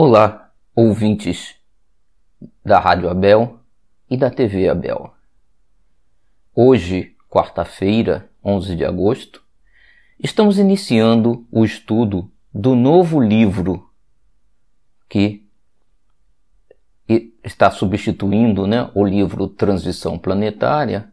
[0.00, 1.56] Olá, ouvintes
[2.64, 3.58] da Rádio Abel
[4.08, 5.12] e da TV Abel.
[6.54, 9.42] Hoje, quarta-feira, 11 de agosto,
[10.16, 13.90] estamos iniciando o estudo do novo livro
[15.08, 15.44] que
[17.42, 21.12] está substituindo né, o livro Transição Planetária,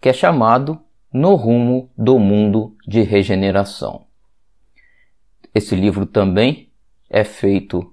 [0.00, 0.80] que é chamado
[1.12, 4.06] No Rumo do Mundo de Regeneração.
[5.54, 6.69] Esse livro também
[7.10, 7.92] é feito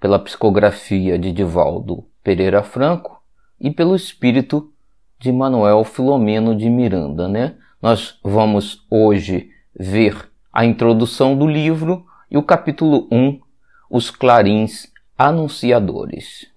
[0.00, 3.22] pela psicografia de Divaldo Pereira Franco
[3.60, 4.72] e pelo espírito
[5.18, 7.54] de Manuel Filomeno de Miranda, né?
[7.80, 13.40] Nós vamos hoje ver a introdução do livro e o capítulo 1,
[13.88, 16.50] os clarins anunciadores.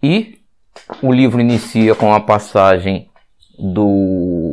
[0.00, 0.40] E
[1.02, 3.10] o livro inicia com a passagem
[3.58, 4.45] do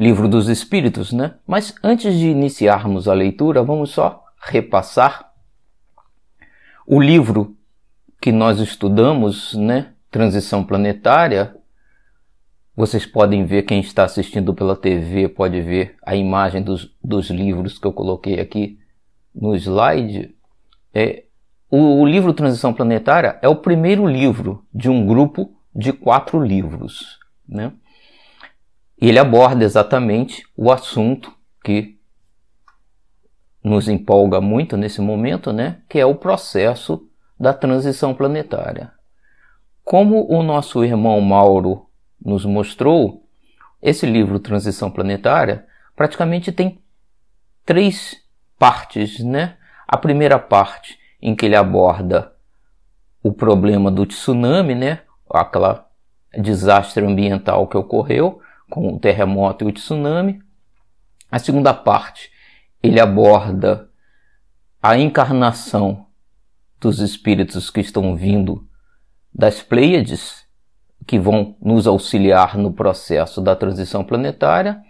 [0.00, 1.34] Livro dos Espíritos, né?
[1.46, 5.30] Mas antes de iniciarmos a leitura, vamos só repassar
[6.86, 7.54] o livro
[8.18, 9.92] que nós estudamos, né?
[10.10, 11.54] Transição Planetária.
[12.74, 17.78] Vocês podem ver, quem está assistindo pela TV pode ver a imagem dos, dos livros
[17.78, 18.78] que eu coloquei aqui
[19.34, 20.34] no slide.
[20.94, 21.24] É,
[21.70, 27.18] o, o livro Transição Planetária é o primeiro livro de um grupo de quatro livros,
[27.46, 27.70] né?
[29.00, 31.32] E ele aborda exatamente o assunto
[31.64, 31.98] que
[33.64, 35.80] nos empolga muito nesse momento, né?
[35.88, 38.92] Que é o processo da transição planetária.
[39.82, 41.86] Como o nosso irmão Mauro
[42.22, 43.26] nos mostrou,
[43.80, 46.78] esse livro Transição Planetária praticamente tem
[47.64, 48.22] três
[48.58, 49.56] partes, né?
[49.88, 52.32] A primeira parte em que ele aborda
[53.22, 55.00] o problema do tsunami, né?
[55.30, 55.88] Aquela
[56.38, 60.40] desastre ambiental que ocorreu com o terremoto e o tsunami.
[61.30, 62.30] A segunda parte,
[62.82, 63.90] ele aborda
[64.82, 66.06] a encarnação
[66.80, 68.66] dos espíritos que estão vindo
[69.34, 70.46] das Pleiades,
[71.06, 74.80] que vão nos auxiliar no processo da transição planetária.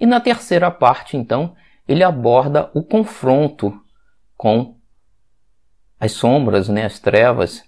[0.00, 1.54] E na terceira parte, então,
[1.86, 3.80] ele aborda o confronto
[4.36, 4.76] com
[5.98, 7.62] as sombras, né, as trevas,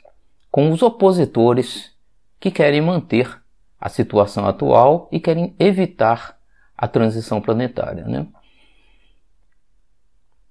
[0.51, 1.95] com os opositores
[2.41, 3.38] que querem manter
[3.81, 6.39] a situação atual e querem evitar
[6.77, 8.05] a transição planetária.
[8.05, 8.27] Né?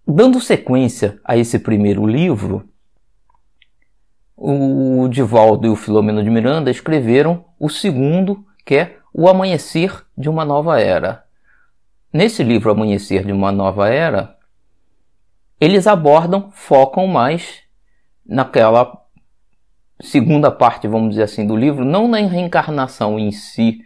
[0.06, 2.70] Dando sequência a esse primeiro livro,
[4.36, 10.30] o Divaldo e o Filomeno de Miranda escreveram o segundo, que é O Amanhecer de
[10.30, 11.26] uma Nova Era.
[12.14, 14.38] Nesse livro Amanhecer de uma Nova Era,
[15.60, 17.64] eles abordam, focam mais
[18.26, 19.07] naquela
[20.00, 23.82] segunda parte, vamos dizer assim, do livro, não na reencarnação em si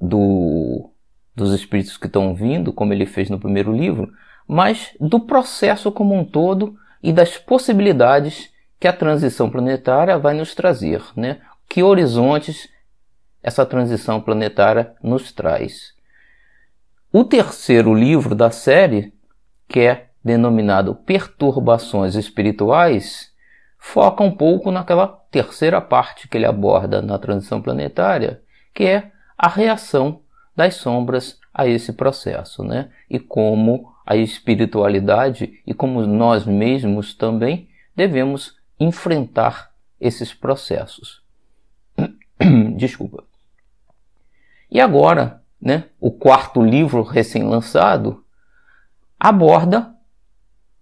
[0.00, 0.90] do,
[1.34, 4.12] dos espíritos que estão vindo, como ele fez no primeiro livro,
[4.46, 10.54] mas do processo como um todo e das possibilidades que a transição planetária vai nos
[10.54, 11.40] trazer, né?
[11.68, 12.68] Que horizontes
[13.42, 15.94] essa transição planetária nos traz.
[17.12, 19.14] O terceiro livro da série,
[19.68, 23.32] que é denominado Perturbações Espirituais,
[23.78, 28.42] foca um pouco naquela terceira parte que ele aborda na transição planetária,
[28.74, 30.20] que é a reação
[30.54, 32.90] das sombras a esse processo, né?
[33.08, 39.70] E como a espiritualidade e como nós mesmos também devemos enfrentar
[40.00, 41.22] esses processos.
[42.76, 43.24] Desculpa.
[44.70, 48.24] E agora, né, o quarto livro recém-lançado
[49.18, 49.94] aborda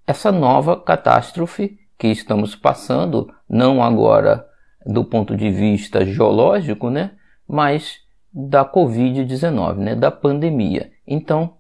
[0.07, 4.47] essa nova catástrofe que estamos passando, não agora
[4.85, 7.13] do ponto de vista geológico, né,
[7.49, 8.01] mas
[8.33, 10.93] da Covid-19, né, da pandemia.
[11.07, 11.57] Então,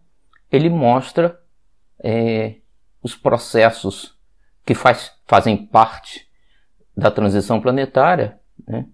[0.51, 1.39] ele mostra
[2.03, 2.57] é,
[3.03, 4.17] os processos
[4.67, 6.27] que faz, fazem parte
[6.97, 8.87] da transição planetária, né,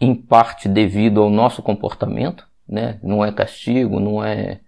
[0.00, 4.60] em parte devido ao nosso comportamento, né, não é castigo, não é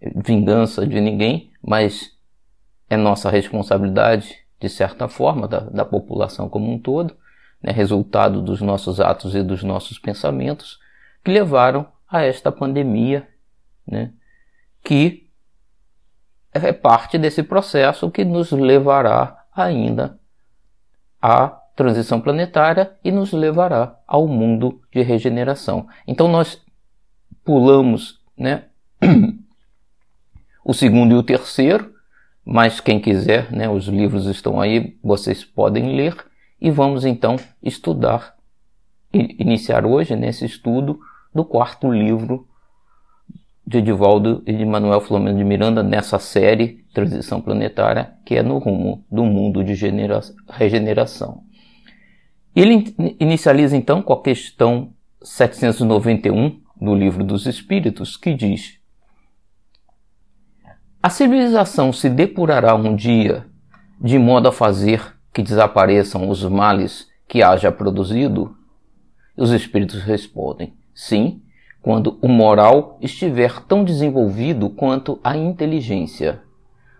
[0.00, 2.12] vingança de ninguém, mas
[2.88, 7.14] é nossa responsabilidade de certa forma, da, da população como um todo,
[7.62, 10.78] né, resultado dos nossos atos e dos nossos pensamentos,
[11.22, 13.28] que levaram a esta pandemia,
[13.86, 14.10] né,
[14.82, 15.28] que
[16.50, 20.18] é parte desse processo que nos levará ainda
[21.20, 25.86] à transição planetária e nos levará ao mundo de regeneração.
[26.06, 26.64] Então nós
[27.44, 28.64] pulamos né,
[30.64, 31.93] o segundo e o terceiro,
[32.44, 36.16] mas quem quiser, né, os livros estão aí, vocês podem ler
[36.60, 38.34] e vamos então estudar,
[39.12, 40.98] iniciar hoje nesse estudo
[41.34, 42.46] do quarto livro
[43.66, 48.58] de Edivaldo e de Manuel Flamengo de Miranda nessa série transição planetária, que é no
[48.58, 49.74] rumo do mundo de
[50.48, 51.42] regeneração.
[52.54, 54.92] Ele inicializa então com a questão
[55.22, 58.78] 791 do Livro dos Espíritos, que diz:
[61.04, 63.44] A civilização se depurará um dia
[64.00, 68.56] de modo a fazer que desapareçam os males que haja produzido?
[69.36, 71.42] Os espíritos respondem: Sim,
[71.82, 76.40] quando o moral estiver tão desenvolvido quanto a inteligência.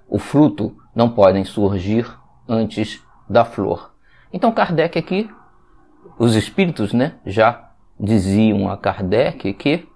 [0.07, 2.07] O fruto não pode surgir
[2.47, 3.95] antes da flor.
[4.31, 5.31] Então Kardec aqui,
[6.19, 9.89] os espíritos, né, já diziam a Kardec que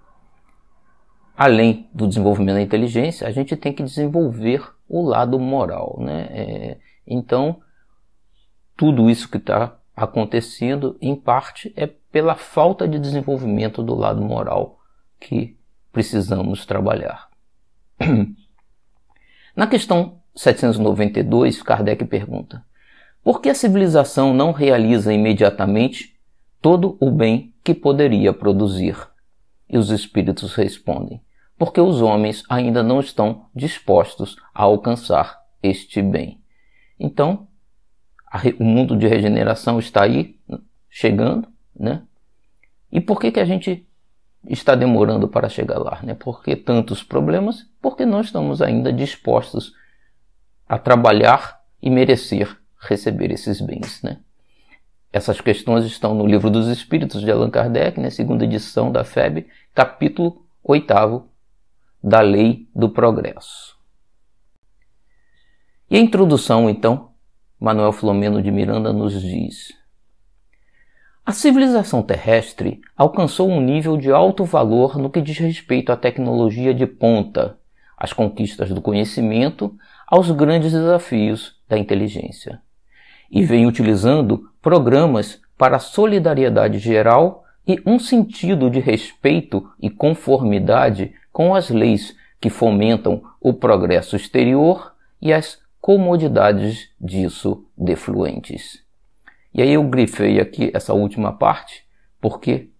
[1.38, 6.26] além do desenvolvimento da inteligência, a gente tem que desenvolver o lado moral, né?
[6.32, 7.60] É, então
[8.76, 14.80] tudo isso que está acontecendo, em parte, é pela falta de desenvolvimento do lado moral
[15.20, 15.56] que
[15.92, 17.28] precisamos trabalhar.
[19.54, 22.64] Na questão 792, Kardec pergunta:
[23.22, 26.18] por que a civilização não realiza imediatamente
[26.60, 28.96] todo o bem que poderia produzir?
[29.70, 31.20] E os espíritos respondem:
[31.58, 36.40] porque os homens ainda não estão dispostos a alcançar este bem.
[36.98, 37.48] Então,
[38.58, 40.38] o mundo de regeneração está aí,
[40.88, 42.02] chegando, né?
[42.90, 43.86] E por que, que a gente
[44.48, 46.14] está demorando para chegar lá, né?
[46.14, 47.66] Por que tantos problemas?
[47.82, 49.72] Porque não estamos ainda dispostos
[50.66, 54.18] a trabalhar e merecer receber esses bens, né?
[55.12, 58.10] Essas questões estão no Livro dos Espíritos de Allan Kardec, né?
[58.10, 61.27] segunda edição da FEB, capítulo 8
[62.08, 63.76] da Lei do Progresso.
[65.90, 67.10] E a introdução, então,
[67.60, 69.74] Manuel Filomeno de Miranda nos diz:
[71.24, 76.72] a civilização terrestre alcançou um nível de alto valor no que diz respeito à tecnologia
[76.72, 77.58] de ponta,
[77.94, 79.76] às conquistas do conhecimento,
[80.06, 82.62] aos grandes desafios da inteligência.
[83.30, 91.12] E vem utilizando programas para a solidariedade geral e um sentido de respeito e conformidade
[91.38, 94.92] com as leis que fomentam o progresso exterior
[95.22, 98.82] e as comodidades disso defluentes.
[99.54, 101.86] E aí eu grifei aqui essa última parte,
[102.20, 102.70] porque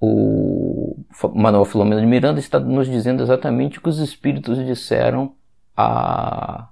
[0.00, 0.96] o
[1.34, 5.34] Manuel Filomeno de Miranda está nos dizendo exatamente o que os espíritos disseram
[5.76, 6.70] a,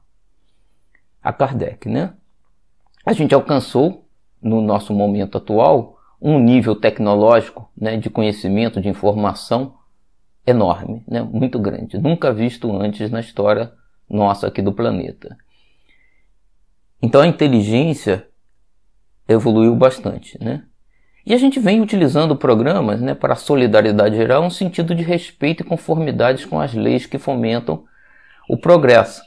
[1.22, 2.14] a Kardec, né?
[3.05, 4.08] A gente alcançou,
[4.40, 9.83] no nosso momento atual, um nível tecnológico né, de conhecimento, de informação
[10.46, 13.73] enorme, né, muito grande, nunca visto antes na história
[14.08, 15.37] nossa aqui do planeta.
[17.02, 18.26] Então a inteligência
[19.29, 20.64] evoluiu bastante, né?
[21.26, 25.62] E a gente vem utilizando programas né, para a solidariedade geral um sentido de respeito
[25.62, 27.85] e conformidade com as leis que fomentam
[28.47, 29.23] o progresso.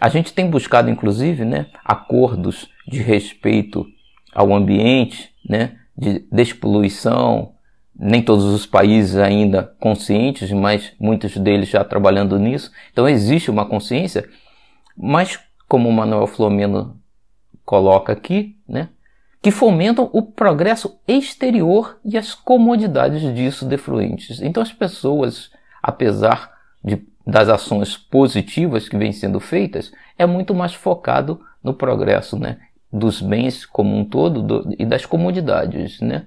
[0.00, 3.86] A gente tem buscado, inclusive, né, acordos de respeito
[4.34, 7.51] ao ambiente, né, de despoluição,
[8.04, 12.72] nem todos os países ainda conscientes, mas muitos deles já trabalhando nisso.
[12.92, 14.28] Então existe uma consciência,
[14.96, 15.38] mas
[15.68, 17.00] como o Manuel Flomeno
[17.64, 18.88] coloca aqui, né,
[19.40, 24.42] que fomentam o progresso exterior e as comodidades disso defluentes.
[24.42, 26.52] Então as pessoas, apesar
[26.84, 32.58] de, das ações positivas que vêm sendo feitas, é muito mais focado no progresso né,
[32.92, 36.26] dos bens como um todo do, e das comodidades, né,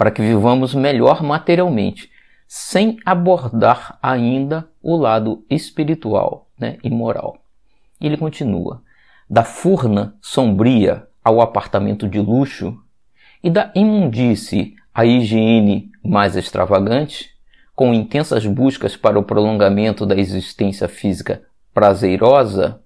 [0.00, 2.10] para que vivamos melhor materialmente,
[2.48, 7.36] sem abordar ainda o lado espiritual né, e moral.
[8.00, 8.82] Ele continua:
[9.28, 12.82] da furna sombria ao apartamento de luxo
[13.44, 17.28] e da imundície à higiene mais extravagante,
[17.76, 21.42] com intensas buscas para o prolongamento da existência física
[21.74, 22.80] prazerosa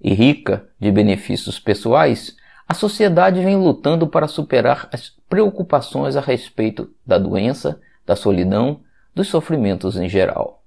[0.00, 2.36] e rica de benefícios pessoais,
[2.68, 8.80] a sociedade vem lutando para superar as preocupações a respeito da doença, da solidão,
[9.14, 10.62] dos sofrimentos em geral.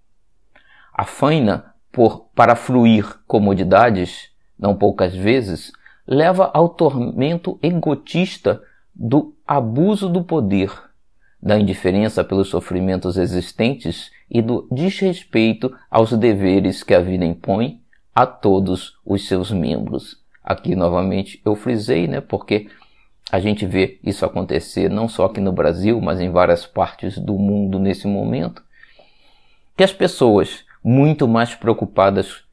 [0.94, 5.72] A faina por para fruir comodidades, não poucas vezes,
[6.06, 8.62] leva ao tormento egotista
[8.94, 10.72] do abuso do poder,
[11.42, 17.82] da indiferença pelos sofrimentos existentes e do desrespeito aos deveres que a vida impõe
[18.14, 20.25] a todos os seus membros.
[20.46, 22.68] Aqui novamente eu frisei, né, porque
[23.32, 27.34] a gente vê isso acontecer não só aqui no Brasil, mas em várias partes do
[27.34, 28.64] mundo nesse momento,
[29.76, 32.44] que as pessoas muito mais preocupadas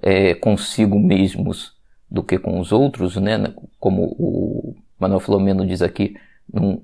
[0.00, 1.76] é, consigo mesmos
[2.10, 3.52] do que com os outros, né?
[3.78, 6.16] como o Manuel Filomeno diz aqui,
[6.50, 6.82] num,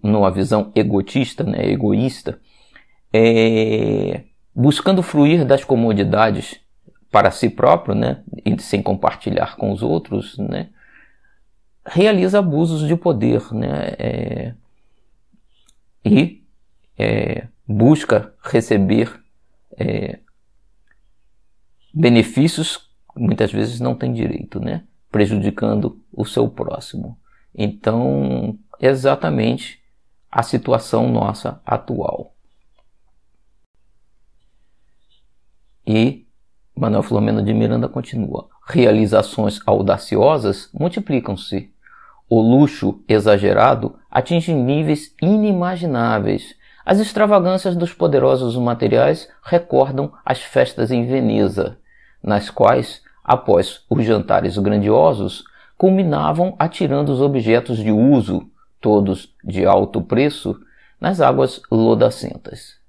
[0.00, 1.68] numa visão egotista, né?
[1.68, 2.38] egoísta,
[3.12, 4.22] é,
[4.54, 6.60] buscando fruir das comodidades
[7.16, 10.68] para si próprio, né, e sem compartilhar com os outros, né,
[11.86, 14.54] realiza abusos de poder, né, é,
[16.04, 16.44] e
[16.98, 19.18] é, busca receber
[19.78, 20.18] é,
[21.90, 27.18] benefícios muitas vezes não tem direito, né, prejudicando o seu próximo.
[27.54, 29.82] Então, exatamente
[30.30, 32.34] a situação nossa atual.
[35.86, 36.25] E
[36.78, 41.70] Manuel Filomeno de Miranda continua: realizações audaciosas multiplicam-se.
[42.28, 46.54] O luxo exagerado atinge níveis inimagináveis.
[46.84, 51.78] As extravagâncias dos poderosos materiais recordam as festas em Veneza,
[52.22, 55.44] nas quais, após os jantares grandiosos,
[55.78, 60.60] culminavam atirando os objetos de uso, todos de alto preço,
[61.00, 62.85] nas águas lodacentas.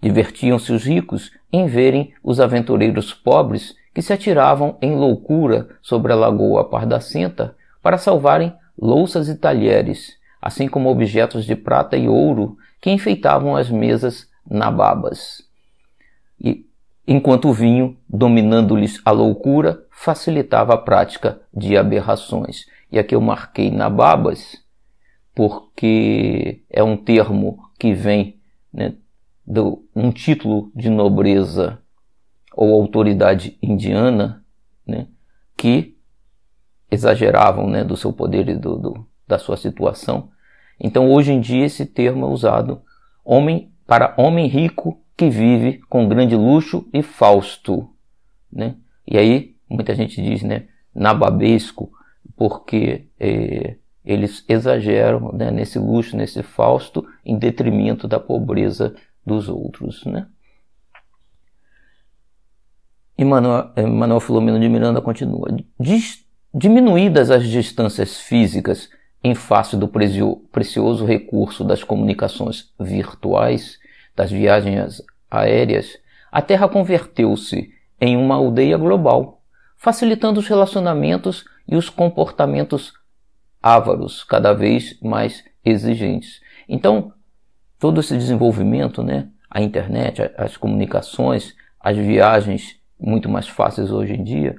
[0.00, 6.16] Divertiam-se os ricos em verem os aventureiros pobres que se atiravam em loucura sobre a
[6.16, 12.90] lagoa Pardacenta para salvarem louças e talheres, assim como objetos de prata e ouro que
[12.90, 15.42] enfeitavam as mesas nababas.
[16.40, 16.66] E,
[17.06, 22.64] enquanto o vinho, dominando-lhes a loucura, facilitava a prática de aberrações.
[22.90, 24.56] E aqui eu marquei nababas,
[25.34, 28.40] porque é um termo que vem
[28.72, 28.94] né,
[29.50, 31.80] do, um título de nobreza
[32.54, 34.44] ou autoridade indiana,
[34.86, 35.08] né,
[35.56, 35.96] que
[36.88, 40.30] exageravam né, do seu poder e do, do, da sua situação.
[40.78, 42.82] Então, hoje em dia, esse termo é usado
[43.24, 47.90] homem, para homem rico que vive com grande luxo e fausto.
[48.52, 48.76] Né?
[49.06, 51.92] E aí, muita gente diz né, nababesco,
[52.36, 60.04] porque é, eles exageram né, nesse luxo, nesse fausto, em detrimento da pobreza dos outros.
[60.04, 60.26] Né?
[63.16, 65.48] E Manuel, eh, Filomeno de Miranda continua.
[66.52, 68.88] Diminuídas as distâncias físicas
[69.22, 73.78] em face do precioso recurso das comunicações virtuais,
[74.16, 75.98] das viagens aéreas,
[76.32, 79.42] a Terra converteu-se em uma aldeia global,
[79.76, 82.92] facilitando os relacionamentos e os comportamentos
[83.62, 86.40] ávaros, cada vez mais exigentes.
[86.68, 87.12] Então,
[87.80, 94.22] todo esse desenvolvimento, né, a internet, as comunicações, as viagens muito mais fáceis hoje em
[94.22, 94.54] dia,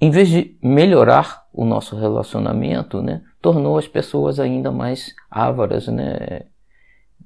[0.00, 6.46] em vez de melhorar o nosso relacionamento, né, tornou as pessoas ainda mais ávaras, né,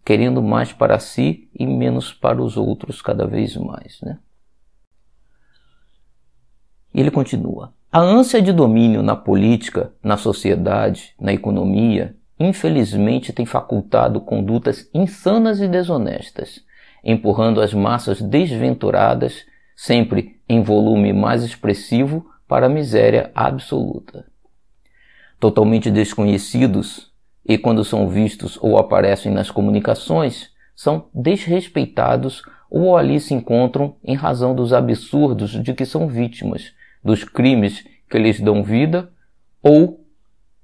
[0.04, 4.00] querendo mais para si e menos para os outros cada vez mais.
[4.00, 4.19] Né.
[6.95, 14.21] Ele continua: a ânsia de domínio na política, na sociedade, na economia infelizmente tem facultado
[14.21, 16.64] condutas insanas e desonestas,
[17.03, 19.45] empurrando as massas desventuradas,
[19.76, 24.26] sempre em volume mais expressivo, para a miséria absoluta.
[25.41, 27.12] Totalmente desconhecidos,
[27.45, 34.14] e quando são vistos ou aparecem nas comunicações, são desrespeitados ou ali se encontram em
[34.14, 36.73] razão dos absurdos de que são vítimas,
[37.03, 39.11] dos crimes que lhes dão vida
[39.62, 40.04] ou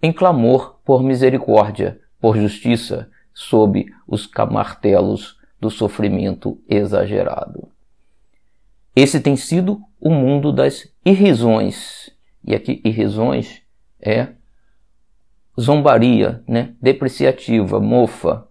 [0.03, 7.69] em clamor por misericórdia, por justiça, sob os camartelos do sofrimento exagerado.
[8.95, 12.11] Esse tem sido o mundo das irrisões.
[12.45, 13.63] E aqui, irrisões
[14.01, 14.29] é
[15.59, 16.75] zombaria, né?
[16.81, 18.47] depreciativa, mofa,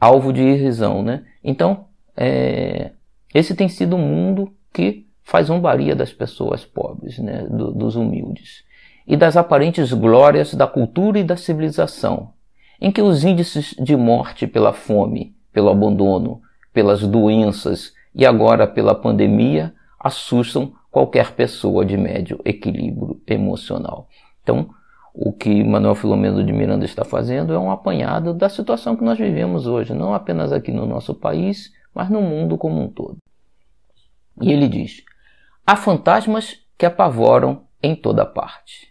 [0.00, 1.02] alvo de irrisão.
[1.02, 1.26] Né?
[1.42, 2.92] Então, é,
[3.34, 7.46] esse tem sido o um mundo que faz zombaria das pessoas pobres, né?
[7.50, 8.64] Do, dos humildes
[9.08, 12.34] e das aparentes glórias da cultura e da civilização,
[12.78, 16.42] em que os índices de morte pela fome, pelo abandono,
[16.74, 24.08] pelas doenças e agora pela pandemia assustam qualquer pessoa de médio equilíbrio emocional.
[24.42, 24.68] Então,
[25.14, 29.18] o que Manuel Filomeno de Miranda está fazendo é um apanhado da situação que nós
[29.18, 33.16] vivemos hoje, não apenas aqui no nosso país, mas no mundo como um todo.
[34.40, 35.02] E ele diz:
[35.66, 38.88] há fantasmas que apavoram em toda parte.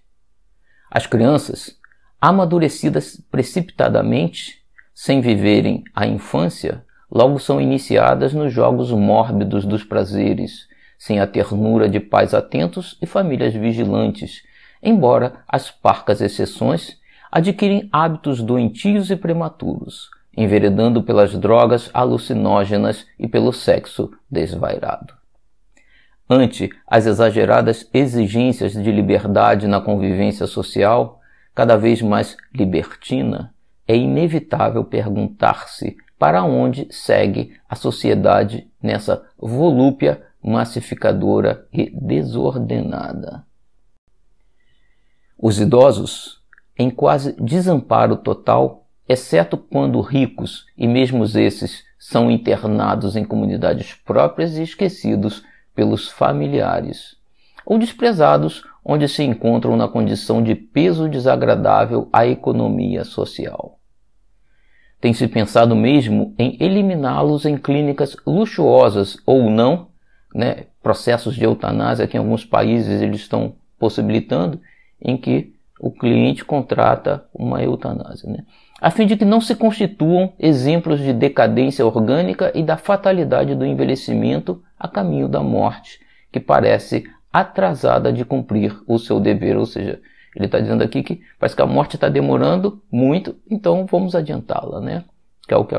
[0.90, 1.78] As crianças,
[2.20, 4.62] amadurecidas precipitadamente,
[4.94, 10.68] sem viverem a infância, logo são iniciadas nos jogos mórbidos dos prazeres,
[10.98, 14.44] sem a ternura de pais atentos e famílias vigilantes,
[14.82, 16.98] embora as parcas exceções
[17.32, 25.17] adquirem hábitos doentios e prematuros, enveredando pelas drogas alucinógenas e pelo sexo desvairado.
[26.30, 31.22] Ante as exageradas exigências de liberdade na convivência social,
[31.56, 33.54] cada vez mais libertina,
[33.88, 43.46] é inevitável perguntar-se para onde segue a sociedade nessa volúpia massificadora e desordenada.
[45.38, 46.42] Os idosos,
[46.78, 54.58] em quase desamparo total, exceto quando ricos e mesmo esses são internados em comunidades próprias
[54.58, 55.44] e esquecidos
[55.78, 57.16] pelos familiares,
[57.64, 63.78] ou desprezados onde se encontram na condição de peso desagradável à economia social.
[65.00, 69.90] Tem se pensado mesmo em eliminá-los em clínicas luxuosas ou não,
[70.34, 74.60] né, processos de eutanásia que em alguns países eles estão possibilitando,
[75.00, 78.44] em que o cliente contrata uma eutanásia, né,
[78.80, 83.66] a fim de que não se constituam exemplos de decadência orgânica e da fatalidade do
[83.66, 86.00] envelhecimento a caminho da morte,
[86.32, 87.04] que parece
[87.34, 90.00] atrasada de cumprir o seu dever, ou seja,
[90.36, 94.80] ele está dizendo aqui que parece que a morte está demorando muito, então vamos adiantá-la,
[94.80, 95.04] né?
[95.48, 95.76] Que é o que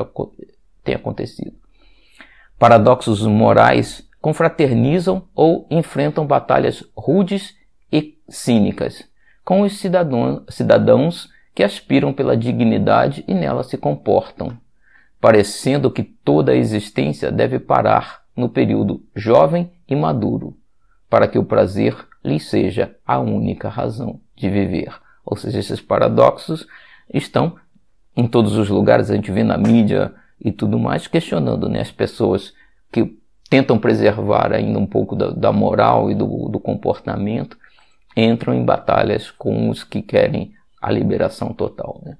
[0.83, 1.53] tem acontecido.
[2.57, 7.55] Paradoxos morais confraternizam ou enfrentam batalhas rudes
[7.91, 9.07] e cínicas
[9.45, 14.57] com os cidadãos que aspiram pela dignidade e nela se comportam,
[15.19, 20.55] parecendo que toda a existência deve parar no período jovem e maduro,
[21.09, 24.95] para que o prazer lhe seja a única razão de viver.
[25.25, 26.65] Ou seja, esses paradoxos
[27.13, 27.57] estão
[28.15, 31.91] em todos os lugares, a gente vê na mídia e tudo mais, questionando né, as
[31.91, 32.53] pessoas
[32.89, 37.57] que tentam preservar ainda um pouco da, da moral e do, do comportamento,
[38.15, 42.01] entram em batalhas com os que querem a liberação total.
[42.05, 42.17] Né?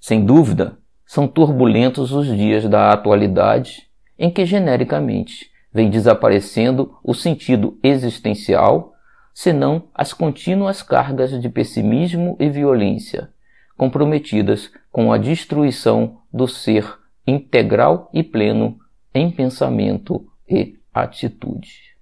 [0.00, 7.78] Sem dúvida, são turbulentos os dias da atualidade em que, genericamente, vem desaparecendo o sentido
[7.82, 8.92] existencial
[9.34, 13.30] senão as contínuas cargas de pessimismo e violência,
[13.76, 18.78] comprometidas com a destruição do ser integral e pleno
[19.14, 21.92] em pensamento e atitude.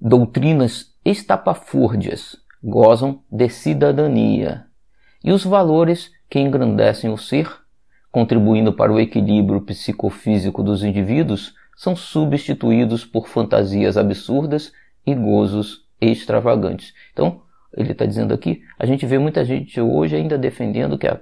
[0.00, 4.66] Doutrinas estapafúrdias gozam de cidadania,
[5.22, 7.48] e os valores que engrandecem o ser,
[8.10, 14.72] contribuindo para o equilíbrio psicofísico dos indivíduos, são substituídos por fantasias absurdas
[15.06, 16.92] e gozos extravagantes.
[17.12, 17.42] Então,
[17.76, 21.20] ele está dizendo aqui, a gente vê muita gente hoje ainda defendendo que a,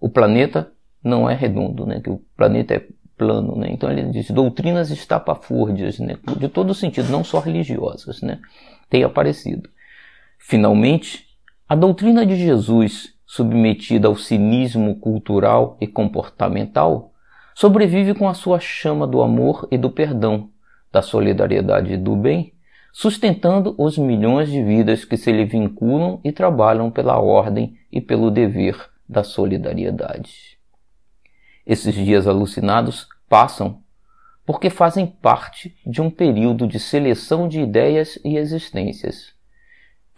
[0.00, 2.00] o planeta não é redondo, né?
[2.00, 3.56] que o planeta é plano.
[3.56, 3.68] Né?
[3.70, 6.16] Então ele diz doutrinas estapafúrdias, né?
[6.38, 8.40] de todo sentido, não só religiosas, né?
[8.88, 9.68] tem aparecido.
[10.42, 11.26] Finalmente,
[11.68, 17.12] a doutrina de Jesus, submetida ao cinismo cultural e comportamental,
[17.54, 20.50] sobrevive com a sua chama do amor e do perdão,
[20.90, 22.54] da solidariedade e do bem,
[22.90, 28.30] sustentando os milhões de vidas que se lhe vinculam e trabalham pela ordem e pelo
[28.30, 30.58] dever da solidariedade.
[31.66, 33.82] Esses dias alucinados passam
[34.44, 39.38] porque fazem parte de um período de seleção de ideias e existências,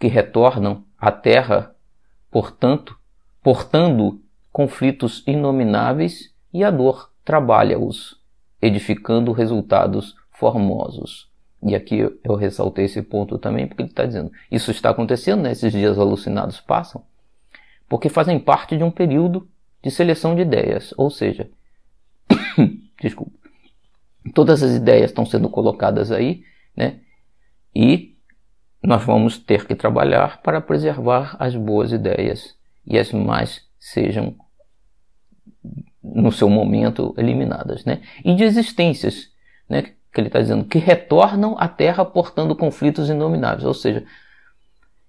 [0.03, 1.73] que retornam à Terra,
[2.29, 2.99] portanto,
[3.41, 8.21] portando conflitos inomináveis e a dor trabalha-os,
[8.61, 11.31] edificando resultados formosos.
[11.65, 15.53] E aqui eu ressaltei esse ponto também, porque ele está dizendo, isso está acontecendo, né?
[15.53, 17.01] esses dias alucinados passam,
[17.87, 19.47] porque fazem parte de um período
[19.81, 21.49] de seleção de ideias, ou seja,
[23.01, 23.31] desculpa,
[24.33, 26.43] todas as ideias estão sendo colocadas aí,
[26.75, 26.99] né?
[27.73, 28.12] E
[28.83, 34.35] nós vamos ter que trabalhar para preservar as boas ideias e as mais sejam
[36.03, 38.01] no seu momento eliminadas, né?
[38.23, 39.31] E de existências,
[39.69, 39.93] né?
[40.13, 44.05] que ele está dizendo, que retornam à Terra portando conflitos inomináveis, ou seja,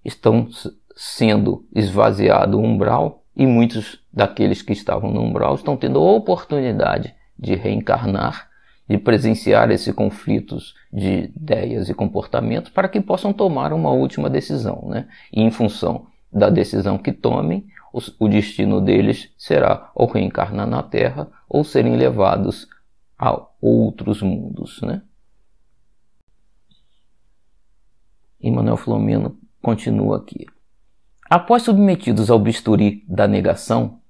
[0.03, 0.49] estão
[0.95, 7.13] sendo esvaziado o umbral e muitos daqueles que estavam no umbral estão tendo a oportunidade
[7.37, 8.49] de reencarnar,
[8.87, 14.87] de presenciar esses conflitos de ideias e comportamentos para que possam tomar uma última decisão,
[14.87, 15.07] né?
[15.33, 17.65] E em função da decisão que tomem,
[18.19, 22.67] o destino deles será ou reencarnar na Terra ou serem levados
[23.17, 24.81] a outros mundos.
[24.81, 25.01] Né?
[28.41, 30.45] Emmanuel Filomeno continua aqui.
[31.29, 34.01] Após submetidos ao bisturi da negação,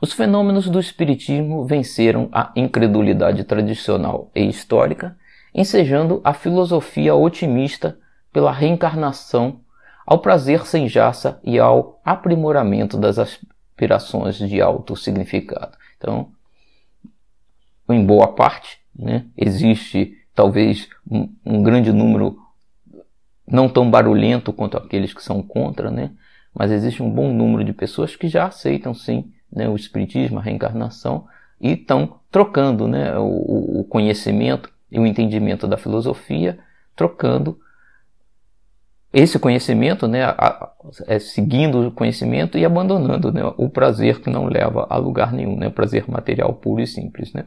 [0.00, 5.16] os fenômenos do Espiritismo venceram a incredulidade tradicional e histórica,
[5.52, 7.98] ensejando a filosofia otimista
[8.32, 9.60] pela reencarnação,
[10.06, 15.76] ao prazer sem jaça e ao aprimoramento das aspirações de alto significado.
[15.96, 16.32] Então,
[17.90, 19.26] em boa parte, né?
[19.36, 22.38] existe talvez um, um, grande número
[23.46, 26.12] não tão barulhento quanto aqueles que são contra, né?
[26.54, 30.42] mas existe um bom número de pessoas que já aceitam sim né, o espiritismo, a
[30.42, 31.26] reencarnação,
[31.60, 36.58] e estão trocando né, o, o conhecimento e o entendimento da filosofia,
[36.94, 37.58] trocando
[39.12, 40.72] esse conhecimento, né, a, a,
[41.06, 45.56] é, seguindo o conhecimento e abandonando né, o prazer que não leva a lugar nenhum,
[45.56, 47.32] né, prazer material puro e simples.
[47.32, 47.46] Né.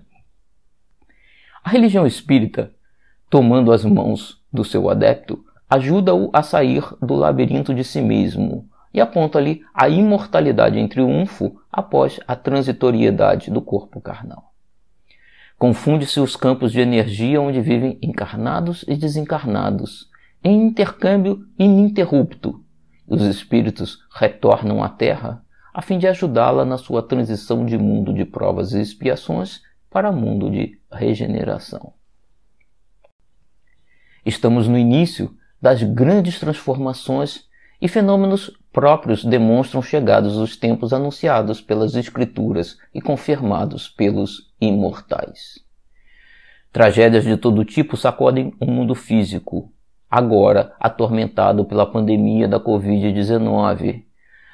[1.64, 2.72] A religião espírita,
[3.30, 8.99] tomando as mãos do seu adepto, ajuda-o a sair do labirinto de si mesmo e
[8.99, 14.51] aponta-lhe a imortalidade em triunfo após a transitoriedade do corpo carnal.
[15.58, 20.10] Confunde-se os campos de energia onde vivem encarnados e desencarnados,
[20.43, 22.63] em intercâmbio ininterrupto.
[23.08, 28.25] Os espíritos retornam à Terra a fim de ajudá-la na sua transição de mundo de
[28.25, 31.93] provas e expiações para mundo de regeneração.
[34.25, 37.45] Estamos no início das grandes transformações
[37.82, 45.60] e fenômenos próprios demonstram chegados os tempos anunciados pelas Escrituras e confirmados pelos imortais.
[46.72, 49.72] Tragédias de todo tipo sacodem o mundo físico,
[50.10, 54.04] agora atormentado pela pandemia da Covid-19,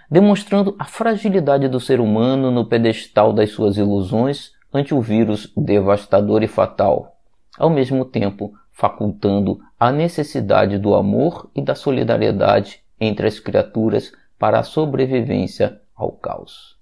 [0.09, 6.41] demonstrando a fragilidade do ser humano no pedestal das suas ilusões ante o vírus devastador
[6.41, 7.17] e fatal,
[7.57, 14.59] ao mesmo tempo facultando a necessidade do amor e da solidariedade entre as criaturas para
[14.59, 16.77] a sobrevivência ao caos.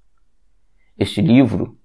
[0.97, 1.77] Este livro,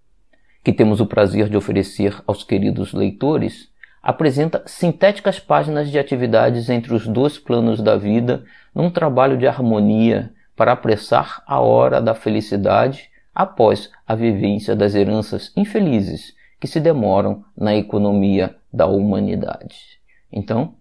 [0.62, 3.70] que temos o prazer de oferecer aos queridos leitores,
[4.02, 10.32] apresenta sintéticas páginas de atividades entre os dois planos da vida num trabalho de harmonia
[10.56, 17.44] para apressar a hora da felicidade após a vivência das heranças infelizes que se demoram
[17.56, 19.98] na economia da humanidade.
[20.30, 20.74] Então,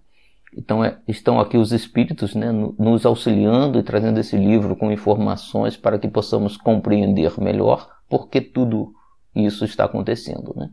[0.55, 5.77] então é, estão aqui os espíritos né, nos auxiliando e trazendo esse livro com informações
[5.77, 8.93] para que possamos compreender melhor porque tudo
[9.35, 10.53] isso está acontecendo.
[10.57, 10.69] Né?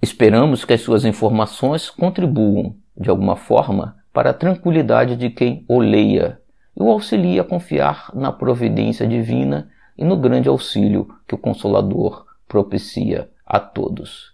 [0.00, 5.80] Esperamos que as suas informações contribuam, de alguma forma, para a tranquilidade de quem o
[5.80, 6.38] leia
[6.76, 12.26] e o auxilie a confiar na providência divina e no grande auxílio que o Consolador
[12.46, 14.31] propicia a todos.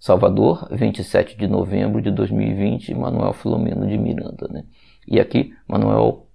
[0.00, 4.48] Salvador, 27 de novembro de 2020, Manuel Filomeno de Miranda.
[4.48, 4.64] Né?
[5.06, 6.26] E aqui, Manuel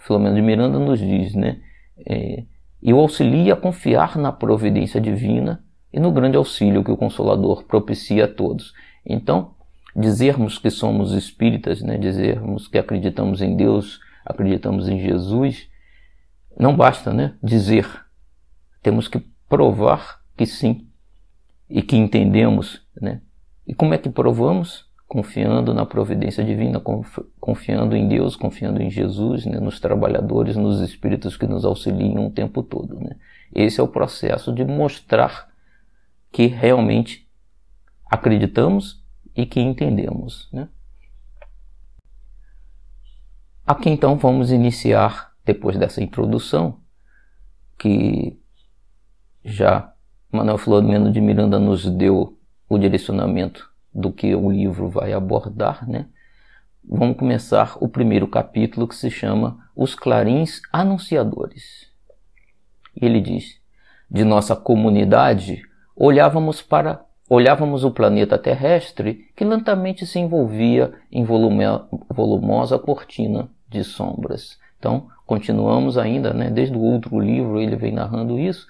[0.00, 1.60] Filomeno de Miranda nos diz, né?
[2.06, 2.44] É,
[2.80, 7.64] e o auxilia a confiar na providência divina e no grande auxílio que o Consolador
[7.64, 8.72] propicia a todos.
[9.04, 9.54] Então,
[9.94, 11.98] dizermos que somos espíritas, né?
[11.98, 15.68] dizermos que acreditamos em Deus, acreditamos em Jesus,
[16.58, 17.34] não basta né?
[17.42, 17.86] dizer.
[18.82, 20.87] Temos que provar que sim
[21.68, 23.20] e que entendemos, né?
[23.66, 24.88] E como é que provamos?
[25.06, 26.82] Confiando na providência divina,
[27.40, 29.58] confiando em Deus, confiando em Jesus, né?
[29.58, 32.98] nos trabalhadores, nos espíritos que nos auxiliam o tempo todo.
[33.00, 33.16] Né?
[33.54, 35.48] Esse é o processo de mostrar
[36.30, 37.26] que realmente
[38.04, 39.02] acreditamos
[39.34, 40.48] e que entendemos.
[40.52, 40.68] Né?
[43.66, 46.80] Aqui então vamos iniciar, depois dessa introdução,
[47.78, 48.38] que
[49.42, 49.94] já
[50.30, 52.36] Manuel Flamengo de Miranda nos deu
[52.68, 56.06] o direcionamento do que o livro vai abordar, né?
[56.84, 61.90] Vamos começar o primeiro capítulo que se chama Os Clarins Anunciadores.
[62.94, 63.58] Ele diz:
[64.10, 65.62] De nossa comunidade
[65.96, 71.64] olhávamos para olhávamos o planeta terrestre que lentamente se envolvia em volume,
[72.08, 74.58] volumosa cortina de sombras.
[74.78, 78.66] Então, continuamos ainda, né, desde o outro livro ele vem narrando isso,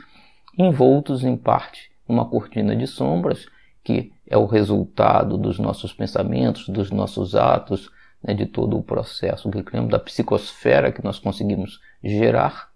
[0.59, 3.47] envoltos em parte numa cortina de sombras,
[3.85, 7.91] que é o resultado dos nossos pensamentos, dos nossos atos,
[8.23, 12.71] né, de todo o processo que criamos, da psicosfera que nós conseguimos gerar,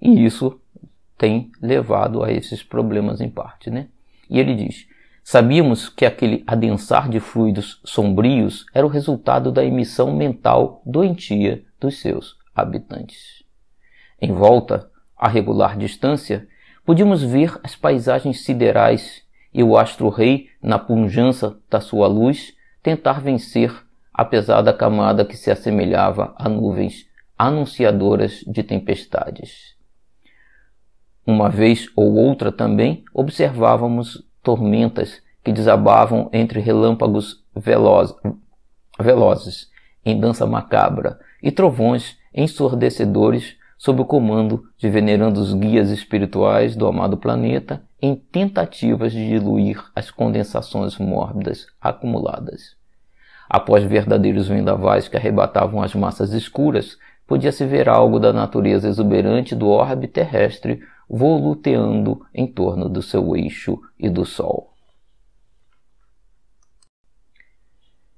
[0.00, 0.60] e isso
[1.16, 3.70] tem levado a esses problemas em parte.
[3.70, 3.88] Né?
[4.28, 4.86] E ele diz:
[5.22, 12.00] Sabíamos que aquele adensar de fluidos sombrios era o resultado da emissão mental doentia dos
[12.00, 13.44] seus habitantes.
[14.20, 16.46] Em volta, a regular distância,
[16.86, 23.74] Podíamos ver as paisagens siderais e o astro-rei, na punjança da sua luz, tentar vencer
[24.14, 29.74] a pesada camada que se assemelhava a nuvens anunciadoras de tempestades.
[31.26, 38.14] Uma vez ou outra também observávamos tormentas que desabavam entre relâmpagos veloz,
[39.00, 39.68] velozes
[40.04, 47.16] em dança macabra e trovões ensurdecedores sob o comando de venerandos guias espirituais do amado
[47.16, 52.76] planeta em tentativas de diluir as condensações mórbidas acumuladas.
[53.48, 59.68] Após verdadeiros vendavais que arrebatavam as massas escuras, podia-se ver algo da natureza exuberante do
[59.68, 64.72] orbe terrestre voluteando em torno do seu eixo e do Sol.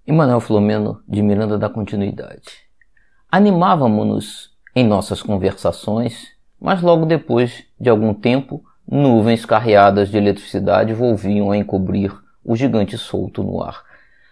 [0.06, 2.66] Emanuel Flomeno de Miranda da continuidade.
[3.30, 6.28] Animávamos-nos em nossas conversações,
[6.60, 12.96] mas logo depois de algum tempo, nuvens carreadas de eletricidade volviam a encobrir o gigante
[12.96, 13.82] solto no ar.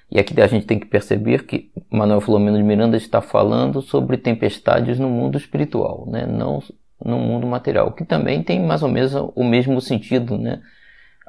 [0.09, 4.17] E aqui a gente tem que perceber que Manuel Flomeno de Miranda está falando sobre
[4.17, 6.25] tempestades no mundo espiritual, né?
[6.27, 6.63] não
[7.05, 10.63] no mundo material, que também tem mais ou menos o mesmo sentido, né?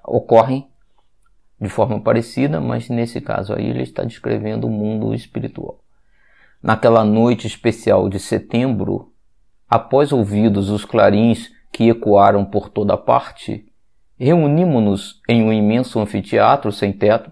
[0.06, 0.68] ocorrem
[1.60, 5.80] de forma parecida, mas nesse caso aí ele está descrevendo o mundo espiritual.
[6.62, 9.14] Naquela noite especial de setembro,
[9.70, 13.72] após ouvidos os clarins que ecoaram por toda parte,
[14.18, 17.32] reunimos-nos em um imenso anfiteatro sem teto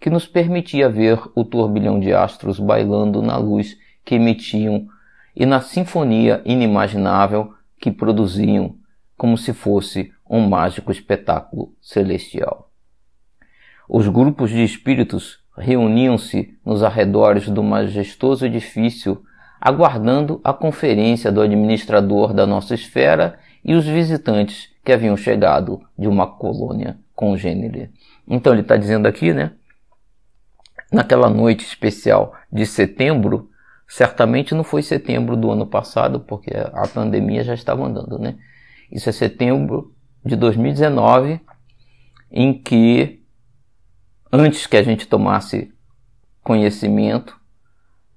[0.00, 4.86] que nos permitia ver o turbilhão de astros bailando na luz que emitiam
[5.36, 8.76] e na sinfonia inimaginável que produziam,
[9.16, 12.70] como se fosse um mágico espetáculo celestial.
[13.86, 19.22] Os grupos de espíritos reuniam-se nos arredores do majestoso edifício,
[19.60, 26.06] aguardando a conferência do administrador da nossa esfera e os visitantes que haviam chegado de
[26.06, 27.90] uma colônia congênere.
[28.28, 29.52] Então ele está dizendo aqui, né?
[30.92, 33.48] Naquela noite especial de setembro,
[33.88, 38.36] certamente não foi setembro do ano passado, porque a pandemia já estava andando, né?
[38.92, 39.92] Isso é setembro
[40.24, 41.40] de 2019,
[42.30, 43.23] em que
[44.34, 45.72] antes que a gente tomasse
[46.42, 47.38] conhecimento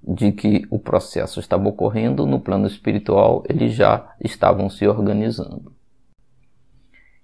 [0.02, 5.72] de que o processo estava ocorrendo no plano espiritual, eles já estavam se organizando.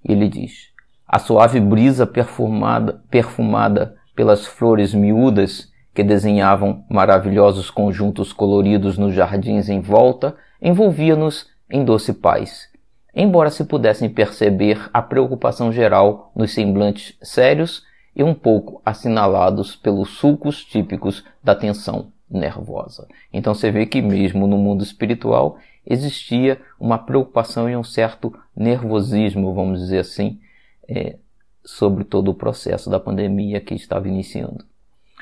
[0.06, 0.70] Ele diz:
[1.08, 9.70] a suave brisa perfumada, perfumada pelas flores miúdas que desenhavam maravilhosos conjuntos coloridos nos jardins
[9.70, 12.70] em volta, envolvia-nos em doce paz.
[13.16, 17.84] Embora se pudessem perceber a preocupação geral nos semblantes sérios
[18.16, 23.08] e um pouco assinalados pelos sulcos típicos da tensão nervosa.
[23.32, 29.54] Então você vê que mesmo no mundo espiritual existia uma preocupação e um certo nervosismo,
[29.54, 30.40] vamos dizer assim,
[30.88, 31.18] é,
[31.64, 34.66] sobre todo o processo da pandemia que estava iniciando.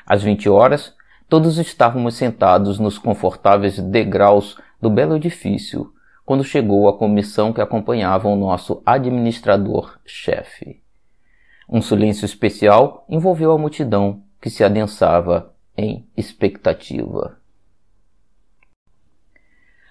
[0.06, 0.94] Às 20 horas,
[1.28, 5.92] todos estávamos sentados nos confortáveis degraus do belo edifício,
[6.24, 10.81] quando chegou a comissão que acompanhava o nosso administrador-chefe.
[11.68, 17.36] Um silêncio especial envolveu a multidão que se adensava em expectativa.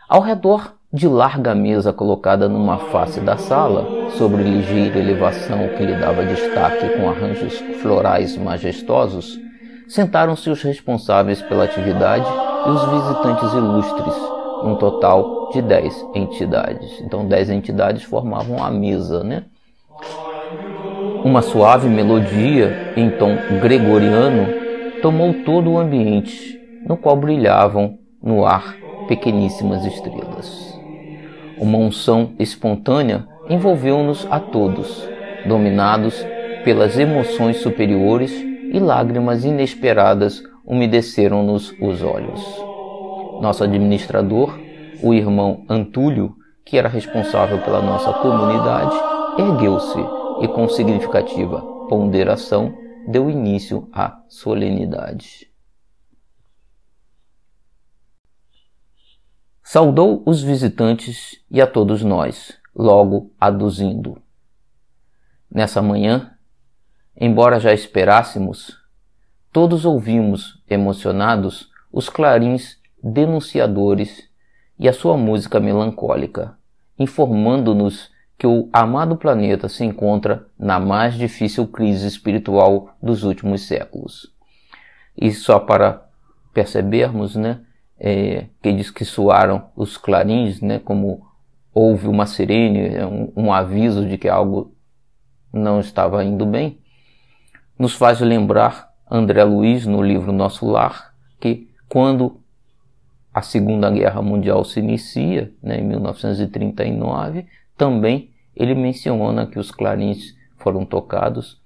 [0.07, 5.95] Ao redor de larga mesa colocada numa face da sala, sobre ligeira elevação que lhe
[5.95, 9.39] dava destaque com arranjos florais majestosos,
[9.87, 12.27] sentaram-se os responsáveis pela atividade
[12.67, 14.15] e os visitantes ilustres,
[14.63, 16.99] um total de dez entidades.
[16.99, 19.45] Então, dez entidades formavam a mesa, né?
[21.23, 24.47] Uma suave melodia em tom gregoriano
[25.03, 28.75] tomou todo o ambiente, no qual brilhavam no ar
[29.07, 30.79] pequeníssimas estrelas.
[31.59, 35.07] Uma unção espontânea envolveu-nos a todos,
[35.45, 36.25] dominados
[36.63, 38.31] pelas emoções superiores
[38.73, 42.41] e lágrimas inesperadas umedeceram-nos os olhos.
[43.39, 44.57] Nosso administrador,
[45.03, 48.95] o irmão Antúlio, que era responsável pela nossa comunidade,
[49.37, 52.77] ergueu-se e com significativa ponderação
[53.07, 55.51] deu início à solenidade.
[59.63, 64.21] Saudou os visitantes e a todos nós, logo aduzindo.
[65.49, 66.35] Nessa manhã,
[67.15, 68.77] embora já esperássemos,
[69.51, 74.29] todos ouvimos, emocionados, os clarins denunciadores
[74.77, 76.57] e a sua música melancólica,
[76.97, 78.10] informando-nos
[78.41, 84.33] que o amado planeta se encontra na mais difícil crise espiritual dos últimos séculos.
[85.15, 86.09] E só para
[86.51, 87.59] percebermos, né,
[87.99, 91.23] é, que diz que soaram os clarins, né, como
[91.71, 94.73] houve uma sirene, é um, um aviso de que algo
[95.53, 96.79] não estava indo bem,
[97.77, 102.41] nos faz lembrar André Luiz no livro Nosso Lar, que quando
[103.31, 107.45] a Segunda Guerra Mundial se inicia, né, em 1939,
[107.77, 111.61] também ele menciona que os clarins foram tocados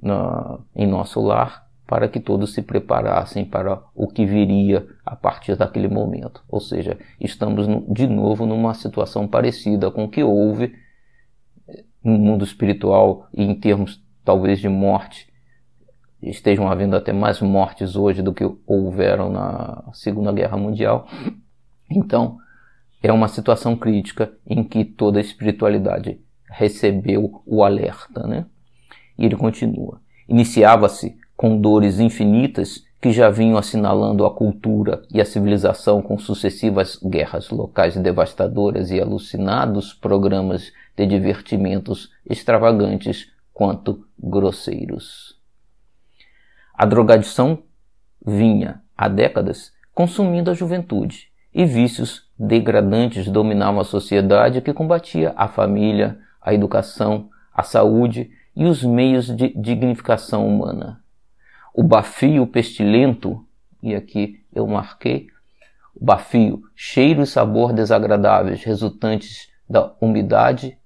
[0.00, 5.56] na, em nosso lar para que todos se preparassem para o que viria a partir
[5.56, 6.44] daquele momento.
[6.46, 10.74] Ou seja, estamos de novo numa situação parecida com o que houve
[12.04, 15.32] no mundo espiritual e em termos talvez de morte.
[16.22, 21.08] Estejam havendo até mais mortes hoje do que houveram na Segunda Guerra Mundial.
[21.90, 22.36] Então,
[23.02, 28.26] é uma situação crítica em que toda a espiritualidade recebeu o alerta.
[28.26, 28.46] Né?
[29.18, 30.00] E ele continua.
[30.28, 36.98] Iniciava-se com dores infinitas que já vinham assinalando a cultura e a civilização com sucessivas
[37.02, 45.38] guerras locais devastadoras e alucinados programas de divertimentos extravagantes quanto grosseiros.
[46.74, 47.62] A drogadição
[48.24, 55.48] vinha, há décadas, consumindo a juventude, e vícios degradantes dominavam a sociedade que combatia a
[55.48, 61.02] família, a educação, a saúde e os meios de dignificação humana.
[61.74, 63.44] O bafio pestilento,
[63.82, 65.26] e aqui eu marquei,
[65.94, 70.78] o bafio, cheiro e sabor desagradáveis resultantes da umidade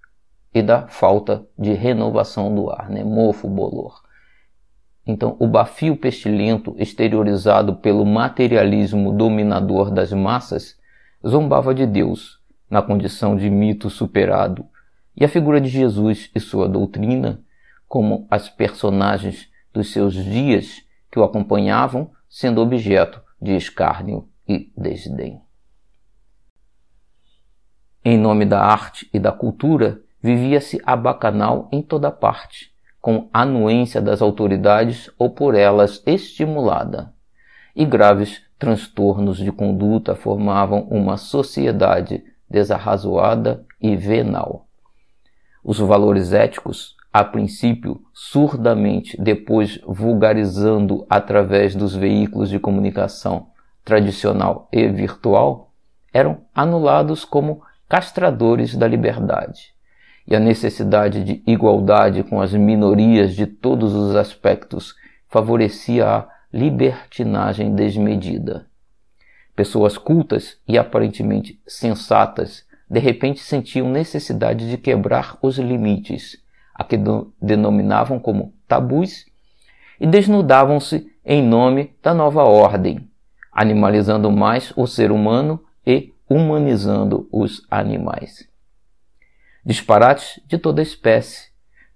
[0.55, 3.05] e da falta de renovação do ar, né?
[3.05, 4.03] mofo, bolor.
[5.07, 10.77] Então, o bafio pestilento, exteriorizado pelo materialismo dominador das massas,
[11.27, 14.67] zombava de Deus, na condição de mito superado,
[15.17, 17.43] e a figura de Jesus e sua doutrina,
[17.87, 25.43] como as personagens dos seus dias que o acompanhavam, sendo objeto de escárnio e desdém.
[28.05, 34.01] Em nome da arte e da cultura, vivia-se a bacanal em toda parte, com anuência
[34.01, 37.13] das autoridades ou por elas estimulada,
[37.77, 44.69] e graves transtornos de conduta formavam uma sociedade desarrazoada e venal.
[45.65, 53.49] Os valores éticos, a princípio surdamente, depois vulgarizando através dos veículos de comunicação
[53.85, 55.73] tradicional e virtual,
[56.15, 59.75] eram anulados como castradores da liberdade
[60.25, 64.95] e a necessidade de igualdade com as minorias de todos os aspectos
[65.29, 68.67] favorecia a libertinagem desmedida.
[69.55, 76.43] Pessoas cultas e aparentemente sensatas de repente sentiam necessidade de quebrar os limites,
[76.75, 76.99] a que
[77.41, 79.27] denominavam como tabus,
[80.01, 83.09] e desnudavam-se em nome da nova ordem,
[83.51, 88.53] animalizando mais o ser humano e humanizando os animais
[89.65, 91.51] disparates de toda espécie,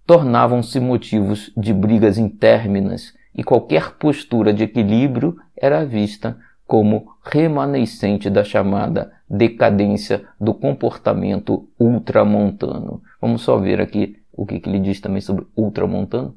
[0.07, 8.42] tornavam-se motivos de brigas intérminas e qualquer postura de equilíbrio era vista como remanescente da
[8.42, 13.03] chamada decadência do comportamento ultramontano.
[13.20, 16.37] Vamos só ver aqui o que, que ele diz também sobre ultramontano.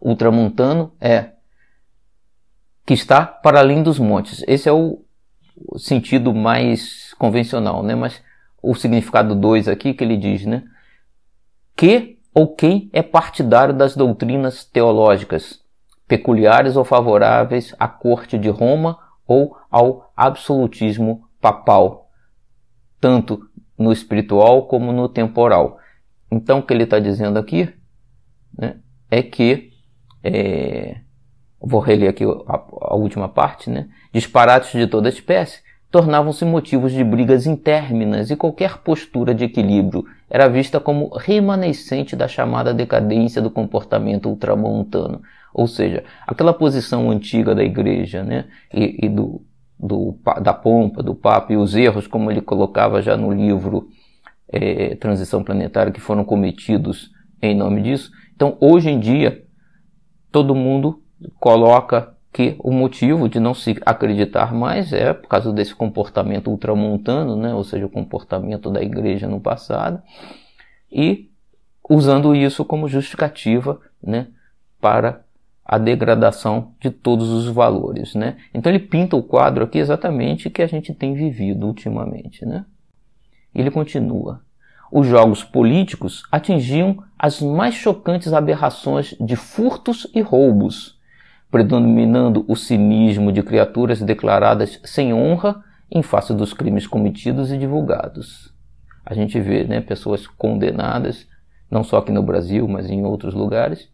[0.00, 1.30] Ultramontano é
[2.84, 4.44] que está para além dos montes.
[4.46, 5.02] Esse é o
[5.76, 7.94] sentido mais convencional, né?
[7.94, 8.22] Mas
[8.62, 10.64] o significado 2 aqui que ele diz, né?
[11.76, 15.60] Que ou quem é partidário das doutrinas teológicas,
[16.08, 22.10] peculiares ou favoráveis à corte de Roma ou ao absolutismo papal,
[22.98, 23.46] tanto
[23.78, 25.78] no espiritual como no temporal.
[26.30, 27.72] Então, o que ele está dizendo aqui
[28.56, 28.76] né,
[29.10, 29.70] é que,
[30.24, 30.96] é,
[31.60, 37.04] vou reler aqui a, a última parte, né, disparates de toda espécie, tornavam-se motivos de
[37.04, 43.50] brigas intérminas e qualquer postura de equilíbrio era vista como remanescente da chamada decadência do
[43.50, 45.22] comportamento ultramontano.
[45.52, 49.42] Ou seja, aquela posição antiga da igreja né, e, e do,
[49.78, 53.88] do, da pompa, do Papa e os erros, como ele colocava já no livro
[54.48, 58.10] é, Transição Planetária, que foram cometidos em nome disso.
[58.34, 59.44] Então, hoje em dia,
[60.30, 61.02] todo mundo
[61.40, 67.36] coloca que o motivo de não se acreditar mais é por causa desse comportamento ultramontano,
[67.36, 67.54] né?
[67.54, 70.02] ou seja, o comportamento da igreja no passado,
[70.92, 71.30] e
[71.88, 74.28] usando isso como justificativa né?
[74.80, 75.24] para
[75.68, 78.14] a degradação de todos os valores.
[78.14, 78.38] Né?
[78.54, 82.46] Então ele pinta o quadro aqui exatamente que a gente tem vivido ultimamente.
[82.46, 82.64] Né?
[83.54, 84.40] Ele continua.
[84.90, 90.98] Os jogos políticos atingiam as mais chocantes aberrações de furtos e roubos
[91.50, 98.52] predominando o cinismo de criaturas declaradas sem honra em face dos crimes cometidos e divulgados.
[99.04, 101.26] A gente vê né, pessoas condenadas,
[101.70, 103.88] não só aqui no Brasil, mas em outros lugares,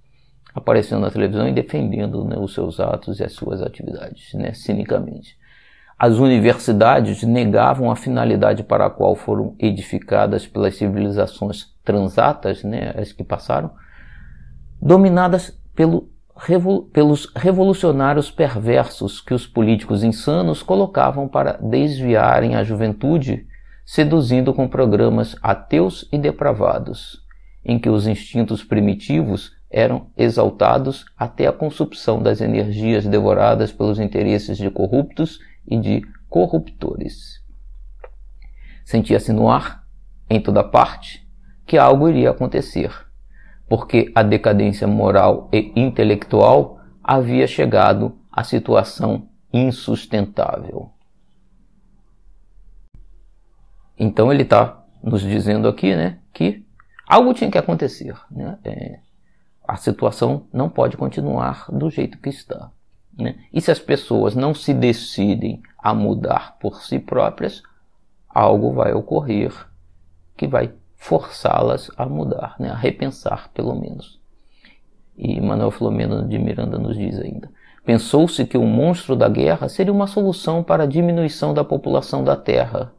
[0.54, 5.36] aparecendo na televisão e defendendo né, os seus atos e as suas atividades, né, cinicamente.
[5.98, 13.12] As universidades negavam a finalidade para a qual foram edificadas pelas civilizações transatas, né, as
[13.12, 13.70] que passaram,
[14.80, 16.12] dominadas pelo
[16.92, 23.46] pelos revolucionários perversos que os políticos insanos colocavam para desviarem a juventude,
[23.86, 27.22] seduzindo com programas ateus e depravados,
[27.64, 34.56] em que os instintos primitivos eram exaltados até a consumpção das energias devoradas pelos interesses
[34.56, 37.42] de corruptos e de corruptores.
[38.84, 39.84] Sentia-se no ar,
[40.30, 41.26] em toda parte,
[41.66, 42.92] que algo iria acontecer,
[43.68, 50.92] porque a decadência moral e intelectual havia chegado à situação insustentável.
[53.98, 56.64] Então ele está nos dizendo aqui né, que
[57.08, 58.14] algo tinha que acontecer.
[58.30, 58.56] Né?
[58.62, 59.03] É,
[59.66, 62.70] a situação não pode continuar do jeito que está.
[63.16, 63.36] Né?
[63.52, 67.62] E se as pessoas não se decidem a mudar por si próprias,
[68.28, 69.52] algo vai ocorrer
[70.36, 72.70] que vai forçá-las a mudar, né?
[72.70, 74.20] a repensar pelo menos.
[75.16, 77.48] E Manuel Filomeno de Miranda nos diz ainda:
[77.84, 82.34] Pensou-se que o monstro da guerra seria uma solução para a diminuição da população da
[82.34, 82.92] Terra,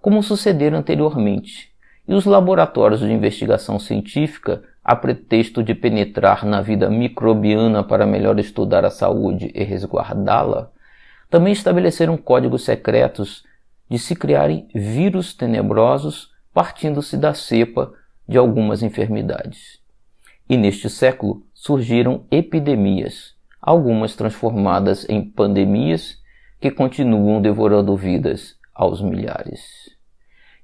[0.00, 1.69] como sucedera anteriormente,
[2.10, 8.40] e os laboratórios de investigação científica, a pretexto de penetrar na vida microbiana para melhor
[8.40, 10.72] estudar a saúde e resguardá-la,
[11.30, 13.44] também estabeleceram códigos secretos
[13.88, 17.92] de se criarem vírus tenebrosos partindo-se da cepa
[18.26, 19.78] de algumas enfermidades.
[20.48, 26.18] E neste século surgiram epidemias, algumas transformadas em pandemias
[26.60, 29.79] que continuam devorando vidas aos milhares.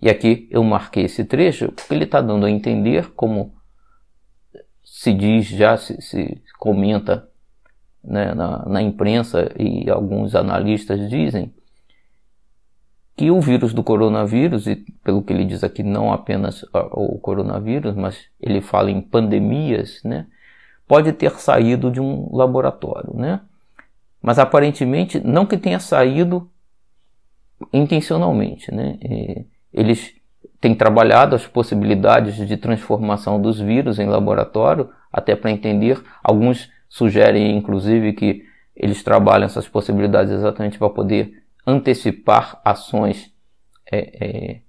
[0.01, 3.55] E aqui eu marquei esse trecho porque ele está dando a entender como
[4.84, 7.28] se diz, já se, se comenta
[8.03, 11.53] né, na, na imprensa e alguns analistas dizem
[13.16, 17.94] que o vírus do coronavírus, e pelo que ele diz aqui, não apenas o coronavírus,
[17.97, 20.26] mas ele fala em pandemias, né,
[20.86, 23.40] pode ter saído de um laboratório, né?
[24.20, 26.51] Mas aparentemente não que tenha saído
[27.72, 28.99] intencionalmente, né?
[29.03, 30.14] E eles
[30.60, 36.02] têm trabalhado as possibilidades de transformação dos vírus em laboratório, até para entender.
[36.22, 38.44] Alguns sugerem, inclusive, que
[38.74, 43.32] eles trabalham essas possibilidades exatamente para poder antecipar ações
[43.90, 44.60] é, é,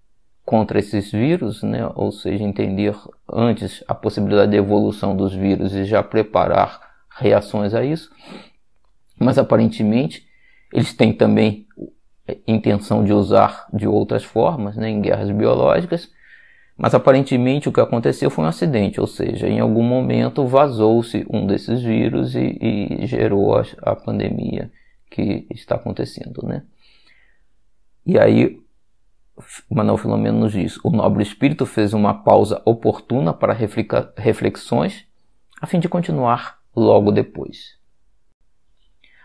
[0.45, 1.89] contra esses vírus, né?
[1.95, 2.95] ou seja, entender
[3.31, 6.79] antes a possibilidade de evolução dos vírus e já preparar
[7.19, 8.09] reações a isso.
[9.19, 10.25] Mas aparentemente
[10.73, 11.67] eles têm também
[12.47, 16.11] intenção de usar de outras formas, né, em guerras biológicas,
[16.78, 21.47] mas aparentemente o que aconteceu foi um acidente, ou seja, em algum momento vazou-se um
[21.47, 24.71] desses vírus e, e gerou a, a, pandemia
[25.09, 26.63] que está acontecendo, né?
[28.05, 28.61] E aí
[29.69, 33.53] Manuel Filomeno nos diz: o nobre espírito fez uma pausa oportuna para
[34.15, 35.05] reflexões,
[35.59, 37.75] a fim de continuar logo depois.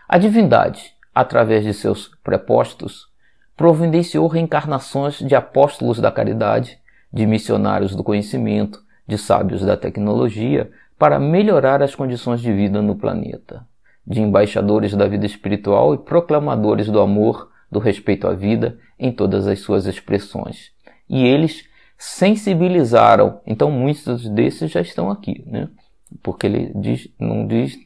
[0.07, 3.07] A divindade, através de seus prepostos,
[3.55, 6.79] providenciou reencarnações de apóstolos da caridade,
[7.11, 12.95] de missionários do conhecimento, de sábios da tecnologia, para melhorar as condições de vida no
[12.95, 13.65] planeta,
[14.05, 19.47] de embaixadores da vida espiritual e proclamadores do amor do respeito à vida em todas
[19.47, 20.71] as suas expressões.
[21.09, 25.69] E eles sensibilizaram, então muitos desses já estão aqui, né?
[26.21, 27.77] Porque ele diz, não diz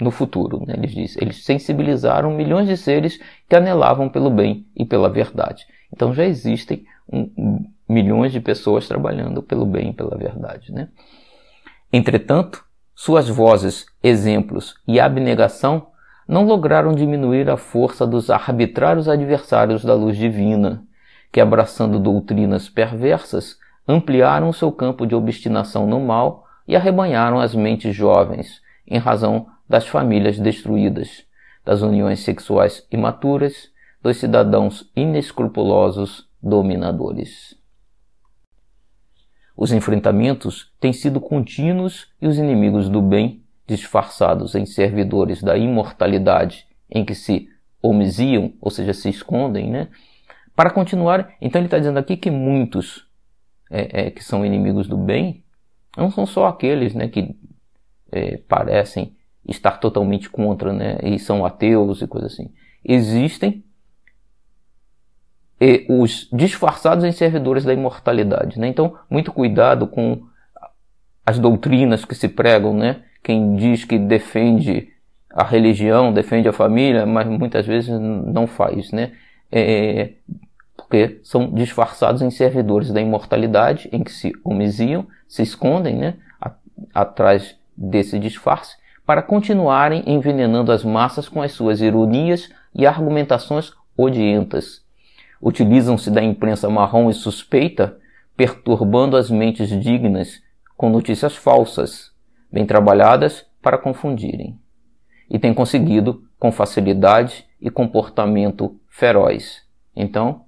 [0.00, 0.74] no futuro, né?
[0.76, 3.18] ele diz, eles sensibilizaram milhões de seres
[3.48, 5.66] que anelavam pelo bem e pela verdade.
[5.92, 10.88] Então já existem um, milhões de pessoas trabalhando pelo bem e pela verdade, né?
[11.92, 15.88] Entretanto, suas vozes, exemplos e abnegação
[16.26, 20.82] não lograram diminuir a força dos arbitrários adversários da luz divina,
[21.30, 27.94] que, abraçando doutrinas perversas, ampliaram seu campo de obstinação no mal e arrebanharam as mentes
[27.94, 31.24] jovens, em razão das famílias destruídas,
[31.64, 33.70] das uniões sexuais imaturas,
[34.02, 37.56] dos cidadãos inescrupulosos dominadores.
[39.56, 46.68] Os enfrentamentos têm sido contínuos e os inimigos do bem disfarçados em servidores da imortalidade,
[46.88, 47.48] em que se
[47.82, 49.88] omisiam, ou seja, se escondem, né?
[50.54, 53.06] Para continuar, então ele está dizendo aqui que muitos
[53.70, 55.44] é, é, que são inimigos do bem
[55.96, 57.34] não são só aqueles né, que
[58.12, 59.15] é, parecem
[59.48, 62.50] estar totalmente contra né, e são ateus e coisas assim.
[62.84, 63.64] Existem
[65.88, 68.58] os disfarçados em servidores da imortalidade.
[68.58, 68.68] Né?
[68.68, 70.22] Então, muito cuidado com
[71.24, 73.02] as doutrinas que se pregam, né?
[73.26, 74.92] quem diz que defende
[75.30, 79.12] a religião, defende a família, mas muitas vezes não faz, né?
[79.50, 80.12] É,
[80.76, 86.14] porque são disfarçados em servidores da imortalidade, em que se omisiam, se escondem, né?
[86.94, 88.76] Atrás desse disfarce,
[89.06, 94.84] para continuarem envenenando as massas com as suas ironias e argumentações odientas.
[95.40, 97.96] Utilizam-se da imprensa marrom e suspeita,
[98.36, 100.42] perturbando as mentes dignas
[100.76, 102.10] com notícias falsas,
[102.50, 104.58] bem trabalhadas para confundirem.
[105.30, 109.62] E tem conseguido com facilidade e comportamento feroz.
[109.94, 110.44] Então,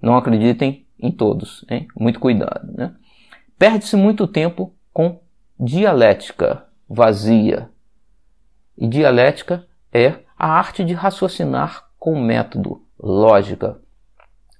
[0.00, 1.88] não acreditem em todos, hein?
[1.98, 2.72] muito cuidado.
[2.72, 2.94] Né?
[3.58, 5.20] Perde-se muito tempo com
[5.58, 7.68] dialética vazia.
[8.76, 13.78] E dialética é a arte de raciocinar com método, lógica,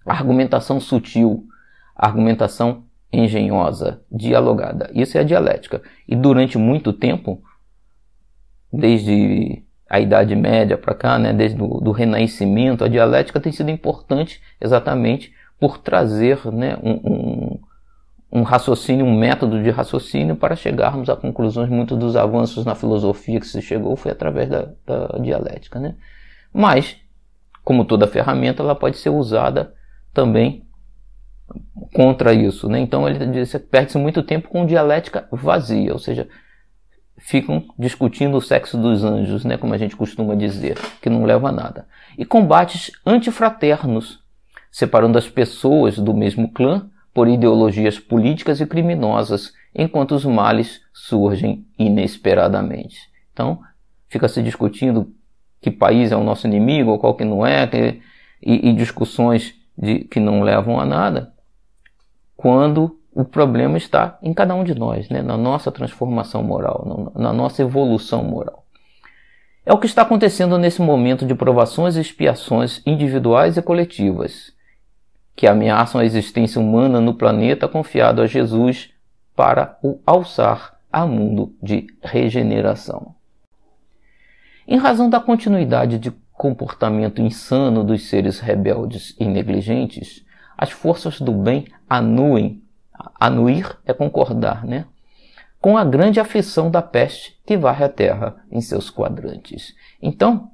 [0.06, 1.46] argumentação sutil,
[1.94, 4.90] argumentação engenhosa, dialogada.
[4.92, 5.82] Isso é a dialética.
[6.06, 7.42] E durante muito tempo,
[8.72, 13.70] desde a Idade Média para cá, né, desde o do Renascimento, a dialética tem sido
[13.70, 17.60] importante exatamente por trazer né, um, um,
[18.34, 21.68] um, raciocínio, um método de raciocínio para chegarmos a conclusões.
[21.68, 25.78] Muitos dos avanços na filosofia que se chegou foi através da, da dialética.
[25.78, 25.94] Né?
[26.52, 26.96] Mas,
[27.62, 29.72] como toda ferramenta, ela pode ser usada
[30.12, 30.66] também
[31.94, 32.68] contra isso.
[32.68, 32.80] Né?
[32.80, 36.28] Então ele diz perde-se muito tempo com dialética vazia, ou seja,
[37.16, 41.50] ficam discutindo o sexo dos anjos, né, como a gente costuma dizer, que não leva
[41.50, 41.86] a nada.
[42.18, 44.18] E combates antifraternos,
[44.72, 51.64] separando as pessoas do mesmo clã por ideologias políticas e criminosas, enquanto os males surgem
[51.78, 52.98] inesperadamente.
[53.32, 53.60] Então,
[54.08, 55.12] fica se discutindo
[55.60, 58.02] que país é o nosso inimigo ou qual que não é, que,
[58.42, 61.32] e, e discussões de, que não levam a nada,
[62.36, 65.22] quando o problema está em cada um de nós, né?
[65.22, 68.64] na nossa transformação moral, na nossa evolução moral.
[69.64, 74.52] É o que está acontecendo nesse momento de provações e expiações individuais e coletivas,
[75.34, 78.90] que ameaçam a existência humana no planeta confiado a Jesus
[79.34, 83.14] para o alçar a mundo de regeneração.
[84.66, 90.24] Em razão da continuidade de comportamento insano dos seres rebeldes e negligentes,
[90.56, 92.64] as forças do bem anuem
[93.18, 94.86] Anuir é concordar, né?
[95.60, 99.74] Com a grande aflição da peste que varre a terra em seus quadrantes.
[100.00, 100.50] Então,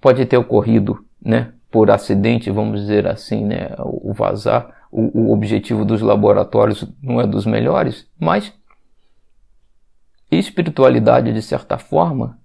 [0.00, 1.52] pode ter ocorrido, né?
[1.70, 3.74] Por acidente, vamos dizer assim, né?
[3.78, 8.52] O vazar, o, o objetivo dos laboratórios não é dos melhores, mas
[10.30, 12.38] espiritualidade, de certa forma,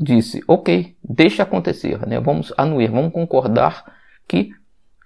[0.00, 2.20] disse: ok, deixa acontecer, né?
[2.20, 3.84] vamos anuir, vamos concordar
[4.26, 4.50] que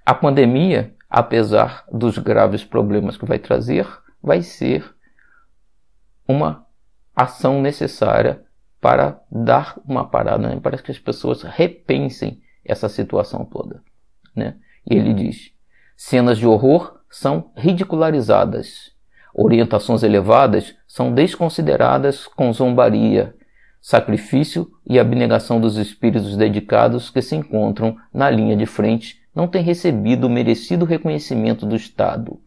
[0.04, 3.86] a pandemia apesar dos graves problemas que vai trazer,
[4.22, 4.94] vai ser
[6.26, 6.66] uma
[7.16, 8.44] ação necessária
[8.80, 10.60] para dar uma parada, né?
[10.60, 13.82] para que as pessoas repensem essa situação toda.
[14.36, 14.54] Né?
[14.88, 15.52] E ele diz:
[15.96, 18.92] cenas de horror são ridicularizadas,
[19.34, 23.34] orientações elevadas são desconsideradas com zombaria,
[23.80, 29.62] sacrifício e abnegação dos espíritos dedicados que se encontram na linha de frente não tem
[29.62, 32.40] recebido o merecido reconhecimento do Estado,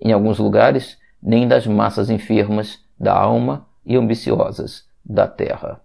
[0.00, 5.80] em alguns lugares, nem das massas enfermas da alma e ambiciosas da terra.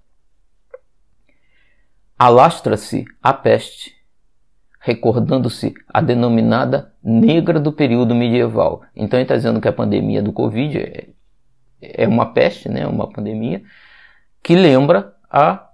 [2.20, 3.96] Alastra-se a peste,
[4.82, 8.82] recordando-se a denominada negra do período medieval.
[8.94, 11.08] Então ele está dizendo que a pandemia do Covid é,
[11.82, 13.64] é uma peste, né, uma pandemia,
[14.44, 15.70] que lembra a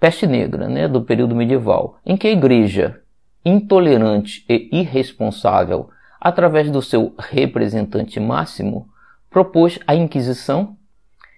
[0.00, 3.00] peste negra né, do período medieval, em que a igreja
[3.44, 5.90] intolerante e irresponsável,
[6.20, 8.88] através do seu representante máximo,
[9.30, 10.76] propôs a Inquisição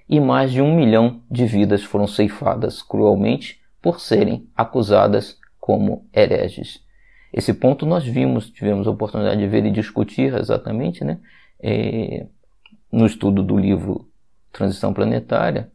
[0.08, 6.82] e mais de um milhão de vidas foram ceifadas cruelmente por serem acusadas como hereges.
[7.32, 11.20] Esse ponto nós vimos, tivemos a oportunidade de ver e discutir exatamente né,
[11.60, 12.26] é,
[12.90, 14.10] no estudo do livro
[14.50, 15.70] Transição Planetária,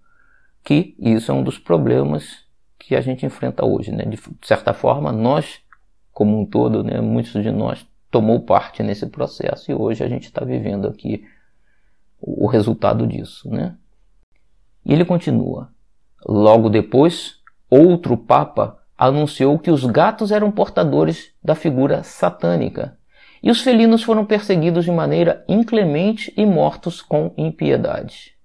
[0.61, 2.39] que isso é um dos problemas
[2.77, 3.93] que a gente enfrenta hoje.
[3.93, 4.03] Né?
[4.03, 5.61] De certa forma, nós
[6.11, 10.25] como um todo, né, muitos de nós tomou parte nesse processo e hoje a gente
[10.25, 11.25] está vivendo aqui
[12.19, 13.77] o resultado disso, né?
[14.83, 15.69] E ele continua.
[16.25, 17.40] Logo depois,
[17.71, 22.97] outro papa anunciou que os gatos eram portadores da figura satânica
[23.41, 28.35] e os felinos foram perseguidos de maneira inclemente e mortos com impiedade.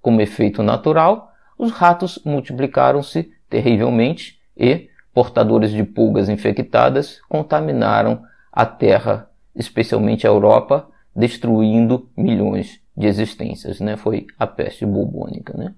[0.00, 8.22] Como efeito natural, os ratos multiplicaram-se terrivelmente e, portadores de pulgas infectadas contaminaram
[8.52, 13.80] a Terra, especialmente a Europa, destruindo milhões de existências.
[13.80, 13.96] Né?
[13.96, 15.56] Foi a peste bubônica.
[15.56, 15.74] Né?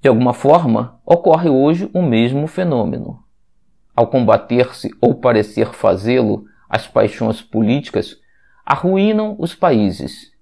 [0.00, 3.22] De alguma forma, ocorre hoje o mesmo fenômeno.
[3.94, 8.16] Ao combater-se ou parecer fazê-lo, as paixões políticas
[8.64, 10.32] arruinam os países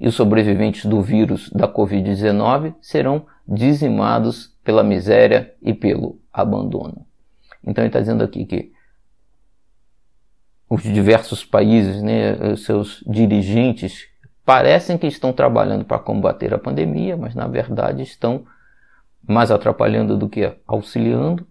[0.00, 7.06] e os sobreviventes do vírus da Covid-19 serão dizimados pela miséria e pelo abandono.
[7.62, 8.72] Então ele está dizendo aqui que
[10.68, 14.08] os diversos países, né, seus dirigentes,
[14.44, 18.44] parecem que estão trabalhando para combater a pandemia, mas na verdade estão
[19.26, 21.46] mais atrapalhando do que auxiliando.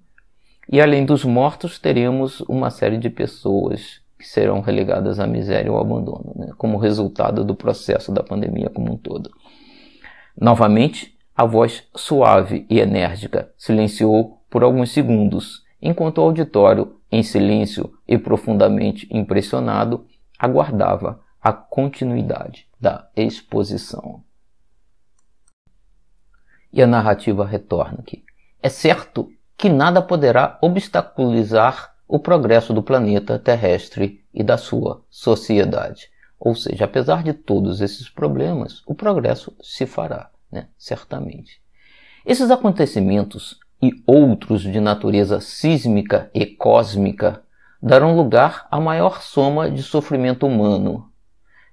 [0.71, 5.77] E além dos mortos, teremos uma série de pessoas que serão relegadas à miséria ou
[5.77, 9.29] ao abandono, né, como resultado do processo da pandemia como um todo.
[10.39, 17.91] Novamente, a voz suave e enérgica silenciou por alguns segundos, enquanto o auditório, em silêncio
[18.07, 20.05] e profundamente impressionado,
[20.39, 24.23] aguardava a continuidade da exposição.
[26.73, 28.23] E a narrativa retorna aqui.
[28.61, 36.09] É certo que nada poderá obstaculizar o progresso do planeta terrestre e da sua sociedade.
[36.39, 40.67] Ou seja, apesar de todos esses problemas, o progresso se fará, né?
[40.77, 41.61] certamente.
[42.25, 47.43] Esses acontecimentos e outros de natureza sísmica e cósmica
[47.81, 51.09] darão lugar à maior soma de sofrimento humano,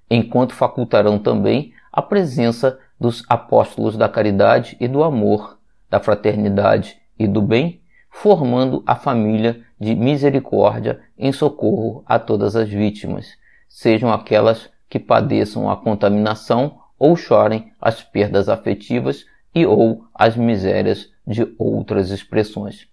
[0.09, 5.57] enquanto facultarão também a presença dos apóstolos da caridade e do amor,
[5.89, 7.81] da fraternidade e do bem,
[8.11, 13.29] formando a família de misericórdia em socorro a todas as vítimas,
[13.67, 19.25] sejam aquelas que padeçam a contaminação ou chorem as perdas afetivas
[19.55, 22.87] e ou as misérias de outras expressões.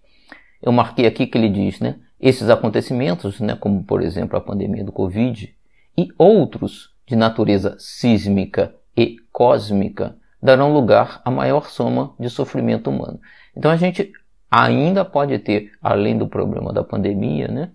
[0.59, 1.97] Eu marquei aqui que ele diz, né?
[2.19, 5.55] Esses acontecimentos, né, como por exemplo a pandemia do Covid,
[5.95, 13.19] e outros de natureza sísmica e cósmica, darão lugar à maior soma de sofrimento humano.
[13.55, 14.11] Então a gente
[14.51, 17.71] ainda pode ter, além do problema da pandemia, né,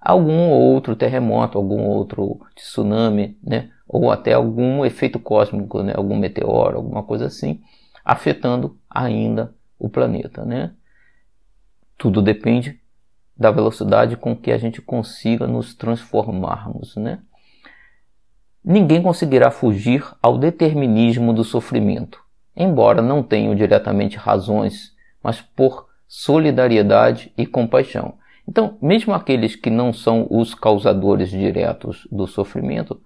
[0.00, 6.78] algum outro terremoto, algum outro tsunami, né, ou até algum efeito cósmico, né, algum meteoro,
[6.78, 7.60] alguma coisa assim,
[8.04, 10.44] afetando ainda o planeta.
[10.44, 10.72] Né?
[11.96, 12.80] Tudo depende
[13.36, 16.96] da velocidade com que a gente consiga nos transformarmos.
[16.96, 17.20] Né?
[18.64, 22.18] Ninguém conseguirá fugir ao determinismo do sofrimento,
[22.56, 28.14] embora não tenham diretamente razões, mas por solidariedade e compaixão.
[28.48, 33.00] Então, mesmo aqueles que não são os causadores diretos do sofrimento,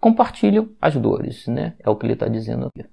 [0.00, 1.74] compartilham as dores, né?
[1.80, 2.88] É o que ele está dizendo aqui.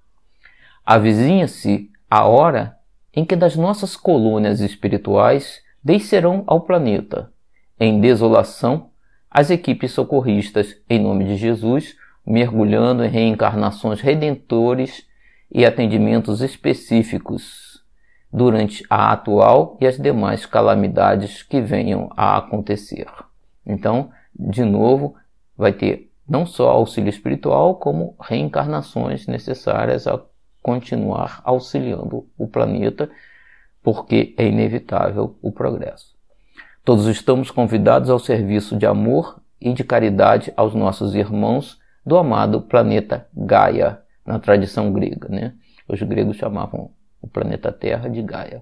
[0.86, 2.78] Avizinha-se a hora
[3.14, 7.32] em que das nossas colônias espirituais descerão ao planeta,
[7.80, 8.89] em desolação,
[9.30, 11.95] as equipes socorristas, em nome de Jesus,
[12.26, 15.05] mergulhando em reencarnações redentores
[15.51, 17.84] e atendimentos específicos
[18.32, 23.07] durante a atual e as demais calamidades que venham a acontecer.
[23.65, 25.15] Então, de novo,
[25.57, 30.22] vai ter não só auxílio espiritual, como reencarnações necessárias a
[30.61, 33.09] continuar auxiliando o planeta,
[33.84, 36.15] porque é inevitável o progresso.
[36.86, 42.62] Todos estamos convidados ao serviço de amor e de caridade aos nossos irmãos do amado
[42.62, 45.28] planeta Gaia, na tradição grega.
[45.30, 45.54] Né?
[45.88, 46.91] Os gregos chamavam
[47.22, 48.62] o planeta Terra de Gaia.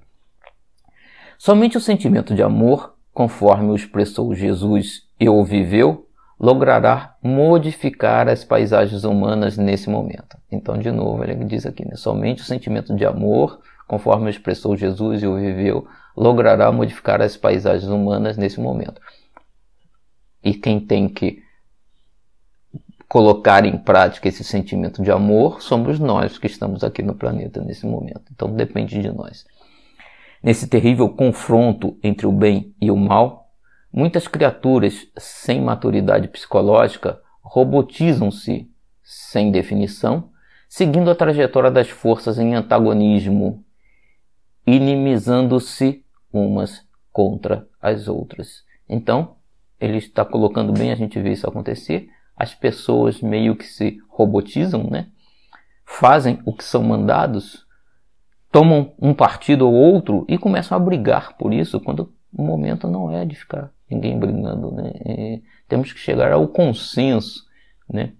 [1.37, 6.07] Somente o sentimento de amor, conforme o expressou Jesus e o viveu,
[6.39, 10.37] logrará modificar as paisagens humanas nesse momento.
[10.51, 11.95] Então, de novo, ele diz aqui, né?
[11.95, 17.89] somente o sentimento de amor, conforme expressou Jesus e o viveu, logrará modificar as paisagens
[17.89, 19.01] humanas nesse momento.
[20.43, 21.41] E quem tem que
[23.09, 27.87] colocar em prática esse sentimento de amor somos nós que estamos aqui no planeta nesse
[27.87, 28.31] momento.
[28.31, 29.47] Então depende de nós.
[30.43, 33.49] Nesse terrível confronto entre o bem e o mal,
[33.91, 38.69] muitas criaturas sem maturidade psicológica robotizam-se
[39.03, 40.29] sem definição,
[40.69, 43.65] seguindo a trajetória das forças em antagonismo,
[44.67, 48.63] inimizando-se umas contra as outras.
[48.87, 49.37] Então,
[49.79, 52.07] ele está colocando bem a gente vê isso acontecer
[52.39, 55.09] as pessoas meio que se robotizam, né?
[55.85, 57.67] Fazem o que são mandados,
[58.49, 63.11] tomam um partido ou outro e começam a brigar por isso, quando o momento não
[63.11, 64.93] é de ficar ninguém brigando, né?
[65.05, 67.45] E temos que chegar ao consenso,
[67.89, 68.13] né?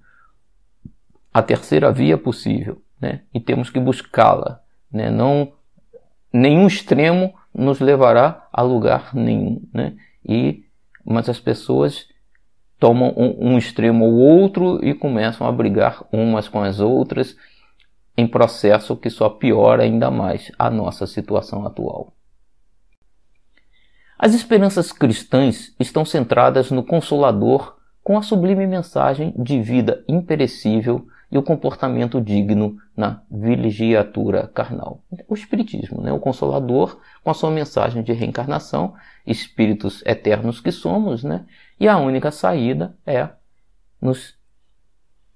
[1.34, 3.22] A terceira via possível, né?
[3.34, 4.62] E temos que buscá-la,
[4.92, 5.10] né?
[5.10, 5.54] Não
[6.34, 9.96] nenhum extremo nos levará a lugar nenhum, né?
[10.28, 10.66] E
[11.06, 12.09] mas as pessoas
[12.80, 17.36] tomam um, extremo ou outro e começam a brigar umas com as outras
[18.18, 22.14] em processo que só piora ainda mais a nossa situação atual.
[24.18, 31.38] As esperanças cristãs estão centradas no Consolador com a sublime mensagem de vida imperecível e
[31.38, 35.04] o comportamento digno na vigiatura carnal.
[35.28, 36.12] O Espiritismo, né?
[36.12, 38.94] o Consolador, com a sua mensagem de reencarnação,
[39.26, 41.46] espíritos eternos que somos, né?
[41.80, 43.30] E a única saída é
[44.02, 44.38] nos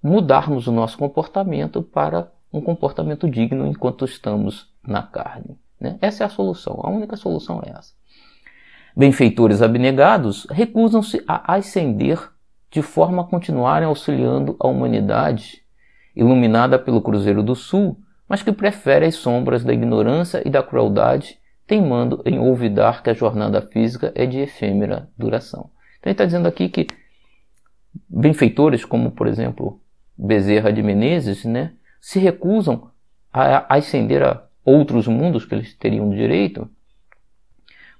[0.01, 5.57] mudarmos o nosso comportamento para um comportamento digno enquanto estamos na carne.
[5.79, 5.97] Né?
[6.01, 7.93] Essa é a solução, a única solução é essa.
[8.95, 12.29] Benfeitores abnegados recusam-se a ascender
[12.69, 15.63] de forma a continuarem auxiliando a humanidade,
[16.15, 21.39] iluminada pelo Cruzeiro do Sul, mas que prefere as sombras da ignorância e da crueldade,
[21.65, 25.69] teimando em olvidar que a jornada física é de efêmera duração.
[26.03, 26.85] Então ele está dizendo aqui que
[28.09, 29.79] benfeitores como, por exemplo,
[30.17, 32.91] Bezerra de Menezes, né, se recusam
[33.31, 36.69] a ascender a outros mundos que eles teriam direito,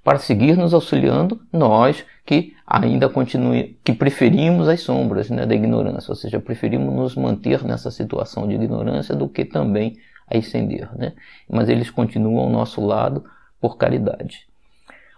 [0.02, 6.12] para seguir nos auxiliando nós que ainda continue, que preferimos as sombras né, da ignorância,
[6.12, 9.96] ou seja, preferimos nos manter nessa situação de ignorância do que também
[10.30, 10.94] ascender.
[10.94, 11.14] Né?
[11.48, 13.24] Mas eles continuam ao nosso lado
[13.58, 14.46] por caridade.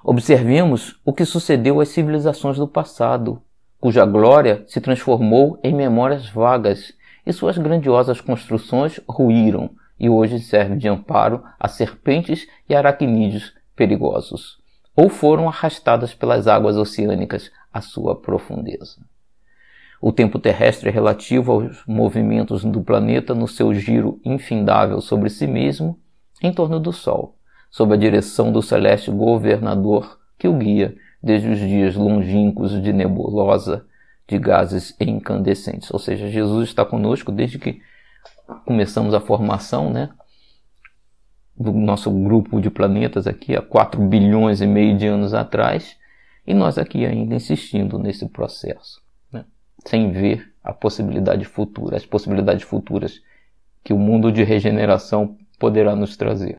[0.08, 3.42] Observemos o que sucedeu às civilizações do passado,
[3.80, 6.92] cuja glória se transformou em memórias vagas
[7.26, 14.58] e suas grandiosas construções ruíram e hoje serve de amparo a serpentes e aracnídeos perigosos
[14.94, 19.04] ou foram arrastadas pelas águas oceânicas à sua profundeza.
[20.00, 25.48] O tempo terrestre é relativo aos movimentos do planeta no seu giro infindável sobre si
[25.48, 25.98] mesmo
[26.40, 27.35] em torno do Sol,
[27.76, 33.84] sob a direção do celeste governador que o guia desde os dias longínquos de nebulosa
[34.26, 35.90] de gases incandescentes.
[35.90, 37.82] Ou seja, Jesus está conosco desde que
[38.64, 40.08] começamos a formação, né?
[41.54, 45.98] do nosso grupo de planetas aqui há 4 bilhões e meio de anos atrás,
[46.46, 49.44] e nós aqui ainda insistindo nesse processo, né?
[49.84, 53.20] sem ver a possibilidade futura, as possibilidades futuras
[53.84, 56.56] que o mundo de regeneração poderá nos trazer.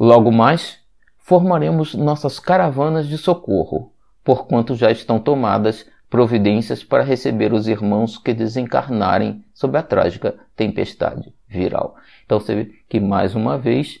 [0.00, 0.78] Logo mais,
[1.16, 3.92] formaremos nossas caravanas de socorro,
[4.22, 11.34] porquanto já estão tomadas providências para receber os irmãos que desencarnarem sob a trágica tempestade
[11.48, 11.96] viral.
[12.24, 13.98] Então você vê que mais uma vez,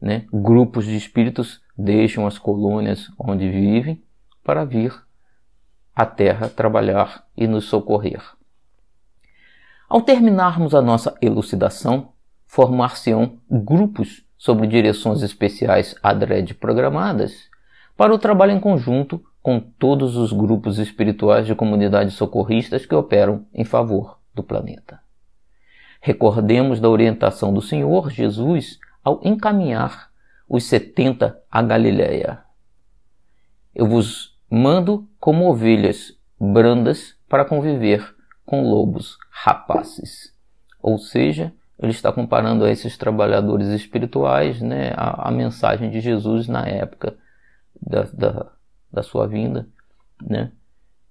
[0.00, 4.02] né, grupos de espíritos deixam as colônias onde vivem
[4.42, 4.94] para vir
[5.94, 8.22] à Terra trabalhar e nos socorrer.
[9.86, 12.14] Ao terminarmos a nossa elucidação,
[12.46, 17.50] formar-se-ão grupos sobre direções especiais adrede programadas
[17.96, 23.44] para o trabalho em conjunto com todos os grupos espirituais de comunidades socorristas que operam
[23.52, 25.00] em favor do planeta.
[26.00, 30.10] Recordemos da orientação do Senhor Jesus ao encaminhar
[30.48, 32.44] os setenta a Galiléia.
[33.74, 40.32] Eu vos mando como ovelhas brandas para conviver com lobos rapazes.
[40.80, 46.48] Ou seja, ele está comparando a esses trabalhadores espirituais né, a, a mensagem de Jesus
[46.48, 47.16] na época
[47.80, 48.52] da, da,
[48.90, 49.68] da sua vinda,
[50.22, 50.52] né,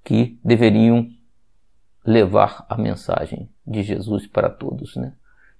[0.03, 1.07] que deveriam
[2.05, 4.95] levar a mensagem de Jesus para todos.
[4.95, 5.13] Né?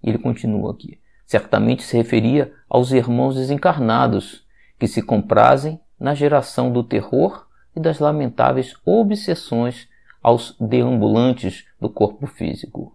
[0.04, 1.00] Ele continua aqui.
[1.26, 4.46] Certamente se referia aos irmãos desencarnados
[4.80, 9.88] que se comprazem na geração do terror e das lamentáveis obsessões
[10.22, 12.95] aos deambulantes do corpo físico.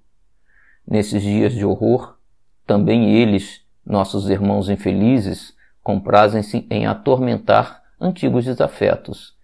[0.86, 2.16] Nesses dias de horror,
[2.66, 9.36] também eles, nossos irmãos infelizes, comprazem-se em atormentar antigos desafetos,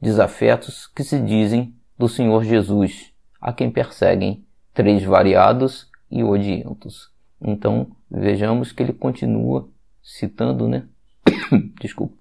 [0.00, 7.10] desafetos que se dizem do Senhor Jesus, a quem perseguem três variados e odientos.
[7.40, 9.68] Então, vejamos que ele continua
[10.02, 10.84] citando, né?
[11.80, 12.14] Desculpa.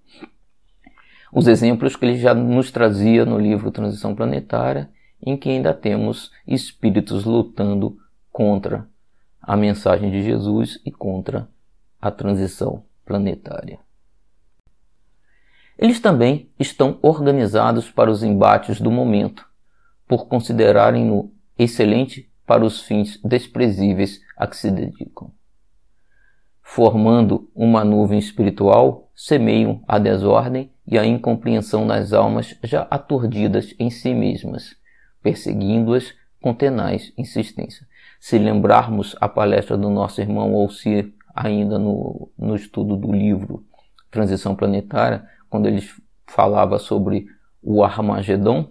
[1.32, 4.90] Os exemplos que ele já nos trazia no livro Transição Planetária,
[5.22, 7.98] em que ainda temos espíritos lutando
[8.38, 8.88] contra
[9.42, 11.50] a mensagem de Jesus e contra
[12.00, 13.80] a transição planetária.
[15.76, 19.44] Eles também estão organizados para os embates do momento,
[20.08, 25.32] por considerarem-no excelente para os fins desprezíveis a que se dedicam.
[26.62, 33.90] Formando uma nuvem espiritual, semeiam a desordem e a incompreensão nas almas já aturdidas em
[33.90, 34.76] si mesmas,
[35.24, 37.87] perseguindo-as com tenaz insistência.
[38.20, 43.64] Se lembrarmos a palestra do nosso irmão Alcir, ainda no, no estudo do livro
[44.10, 45.88] Transição Planetária, quando ele
[46.26, 47.28] falava sobre
[47.62, 48.70] o Armagedon,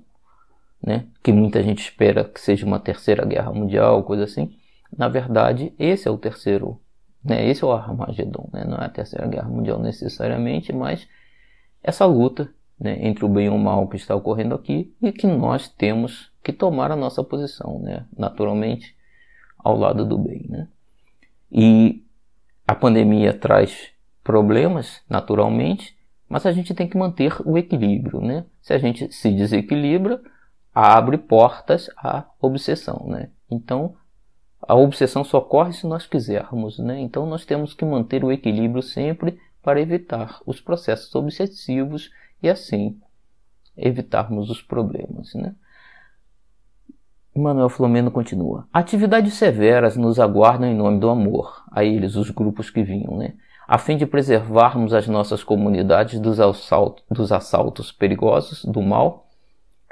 [0.82, 4.56] né, que muita gente espera que seja uma terceira guerra mundial, coisa assim.
[4.96, 6.80] Na verdade, esse é o terceiro,
[7.24, 11.08] né, esse é o Armagedon, né, não é a terceira guerra mundial necessariamente, mas
[11.82, 15.26] essa luta né, entre o bem e o mal que está ocorrendo aqui e que
[15.26, 18.95] nós temos que tomar a nossa posição, né, naturalmente,
[19.66, 20.46] ao lado do bem.
[20.48, 20.68] Né.
[21.50, 22.04] E
[22.66, 23.88] a pandemia traz
[24.22, 25.96] problemas, naturalmente,
[26.28, 28.20] mas a gente tem que manter o equilíbrio.
[28.20, 28.44] Né?
[28.62, 30.20] Se a gente se desequilibra,
[30.72, 33.30] abre portas à obsessão, né?
[33.50, 33.94] Então,
[34.60, 37.00] a obsessão só ocorre se nós quisermos, né?
[37.00, 42.10] Então, nós temos que manter o equilíbrio sempre para evitar os processos obsessivos
[42.42, 43.00] e assim
[43.76, 45.54] evitarmos os problemas, né?
[47.36, 48.66] Manuel Flomeno continua.
[48.72, 53.34] Atividades severas nos aguardam em nome do amor, a eles, os grupos que vinham, né?
[53.66, 59.28] a fim de preservarmos as nossas comunidades dos, assaltos, dos assaltos perigosos, do mal,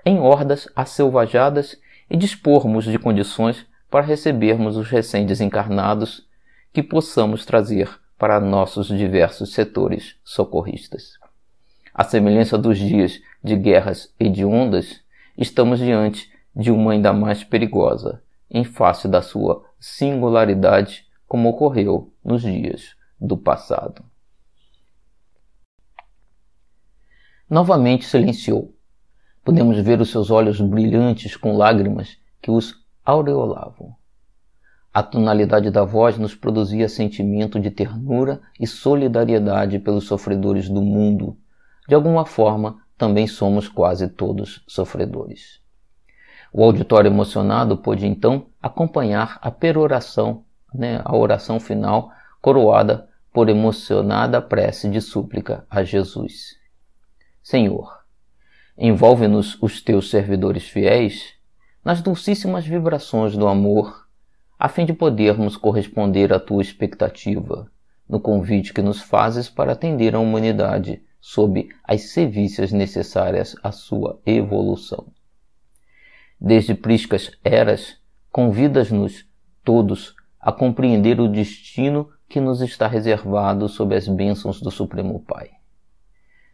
[0.06, 1.76] em hordas asselvajadas
[2.08, 6.26] e dispormos de condições para recebermos os recém-desencarnados
[6.72, 11.18] que possamos trazer para nossos diversos setores socorristas.
[11.92, 15.00] À semelhança dos dias de guerras hediondas,
[15.36, 22.42] estamos diante de uma ainda mais perigosa, em face da sua singularidade, como ocorreu nos
[22.42, 24.04] dias do passado.
[27.48, 28.74] Novamente silenciou.
[29.44, 32.74] Podemos ver os seus olhos brilhantes com lágrimas que os
[33.04, 33.94] aureolavam.
[34.92, 41.36] A tonalidade da voz nos produzia sentimento de ternura e solidariedade pelos sofredores do mundo.
[41.88, 45.63] De alguma forma, também somos quase todos sofredores.
[46.56, 54.40] O auditório emocionado pôde então acompanhar a peroração, né, a oração final, coroada por emocionada
[54.40, 56.56] prece de súplica a Jesus.
[57.42, 58.04] Senhor,
[58.78, 61.34] envolve-nos os teus servidores fiéis
[61.84, 64.06] nas dulcíssimas vibrações do amor,
[64.56, 67.68] a fim de podermos corresponder à tua expectativa,
[68.08, 74.20] no convite que nos fazes para atender a humanidade sob as sevícias necessárias à sua
[74.24, 75.08] evolução.
[76.40, 77.96] Desde priscas eras,
[78.30, 79.26] convidas-nos
[79.62, 85.50] todos a compreender o destino que nos está reservado sob as bênçãos do Supremo Pai.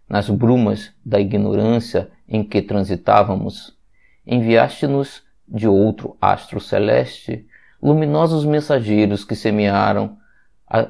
[0.09, 3.77] Nas brumas da ignorância em que transitávamos,
[4.27, 7.47] enviaste-nos de outro astro celeste
[7.83, 10.19] luminosos mensageiros que semearam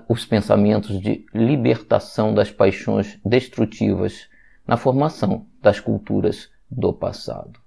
[0.08, 4.28] os pensamentos de libertação das paixões destrutivas
[4.66, 7.58] na formação das culturas do passado.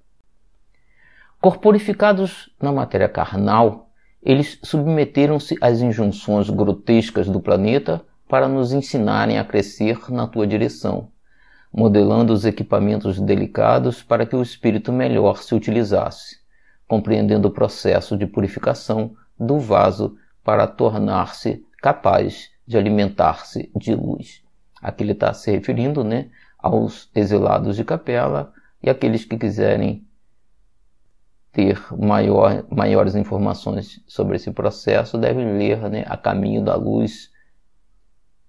[1.43, 3.89] Corporificados na matéria carnal,
[4.21, 11.09] eles submeteram-se às injunções grotescas do planeta para nos ensinarem a crescer na tua direção,
[11.69, 16.37] modelando os equipamentos delicados para que o espírito melhor se utilizasse,
[16.87, 20.15] compreendendo o processo de purificação do vaso
[20.45, 24.41] para tornar-se capaz de alimentar-se de luz.
[24.81, 30.07] Aqui ele está se referindo né, aos exilados de capela e aqueles que quiserem
[31.53, 37.31] ter maior, maiores informações sobre esse processo, deve ler né, A Caminho da Luz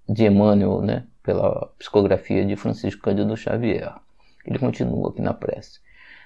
[0.09, 3.93] de Emmanuel, né, pela psicografia de Francisco Cândido Xavier.
[4.47, 5.81] Ele continua aqui na prece.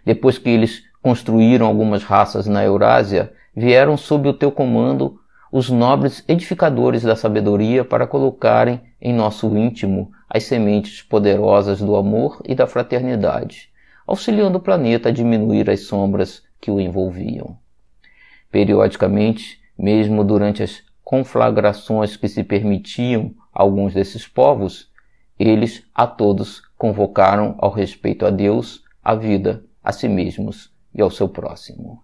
[0.05, 5.21] Depois que eles construíram algumas raças na Eurásia, vieram sob o teu comando
[5.51, 12.41] os nobres edificadores da sabedoria para colocarem em nosso íntimo as sementes poderosas do amor
[12.45, 13.71] e da fraternidade,
[14.07, 17.59] auxiliando o planeta a diminuir as sombras que o envolviam.
[18.51, 24.91] Periodicamente, mesmo durante as conflagrações que se permitiam a alguns desses povos,
[25.39, 31.11] eles a todos convocaram ao respeito a Deus, à vida, a si mesmos e ao
[31.11, 32.03] seu próximo.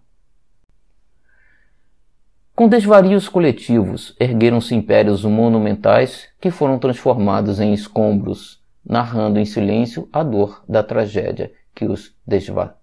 [2.55, 10.23] Com desvarios coletivos, ergueram-se impérios monumentais que foram transformados em escombros, narrando em silêncio a
[10.23, 12.15] dor da tragédia que os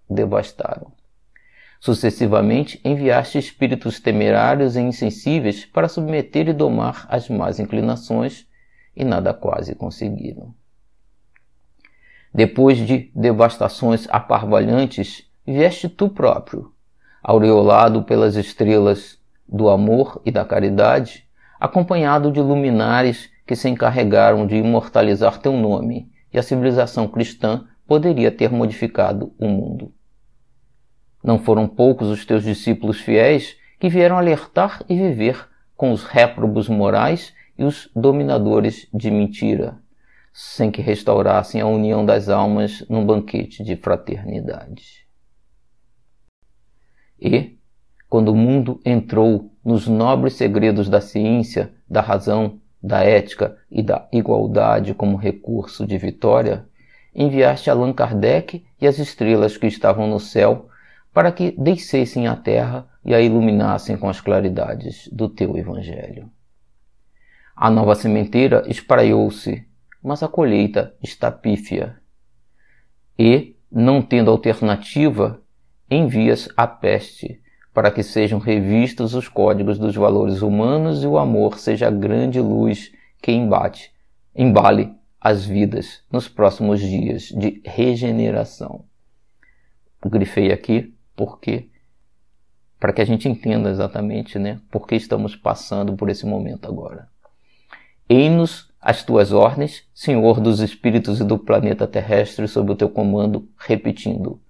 [0.07, 0.91] devastaram.
[1.83, 8.47] Sucessivamente enviaste espíritos temerários e insensíveis para submeter e domar as más inclinações,
[8.95, 10.55] e nada quase conseguiram.
[12.33, 16.71] Depois de devastações aparvalhantes, vieste tu próprio,
[17.21, 21.27] aureolado pelas estrelas do amor e da caridade,
[21.59, 28.31] acompanhado de luminares que se encarregaram de imortalizar teu nome, e a civilização cristã poderia
[28.31, 29.91] ter modificado o mundo.
[31.23, 36.67] Não foram poucos os teus discípulos fiéis que vieram alertar e viver com os réprobos
[36.67, 39.77] morais e os dominadores de mentira,
[40.33, 45.07] sem que restaurassem a união das almas num banquete de fraternidade.
[47.19, 47.57] E,
[48.09, 54.07] quando o mundo entrou nos nobres segredos da ciência, da razão, da ética e da
[54.11, 56.67] igualdade como recurso de vitória,
[57.15, 60.67] enviaste Allan Kardec e as estrelas que estavam no céu
[61.13, 66.29] para que descessem à terra e a iluminassem com as claridades do teu Evangelho.
[67.55, 69.65] A nova sementeira espraiou-se,
[70.01, 71.97] mas a colheita está pífia.
[73.17, 75.39] E, não tendo alternativa,
[75.89, 77.39] envias a peste,
[77.71, 82.39] para que sejam revistos os códigos dos valores humanos e o amor seja a grande
[82.39, 82.91] luz
[83.21, 83.91] que embate,
[84.35, 88.85] embale as vidas nos próximos dias de regeneração.
[90.05, 91.69] Grifei aqui porque
[92.79, 97.07] para que a gente entenda exatamente né, por que estamos passando por esse momento agora.
[98.09, 103.47] Eis-nos as tuas ordens, Senhor dos espíritos e do planeta terrestre, sob o teu comando,
[103.57, 104.41] repetindo: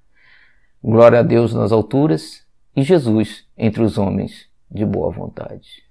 [0.83, 2.43] Glória a Deus nas alturas
[2.75, 5.83] e Jesus entre os homens de boa vontade.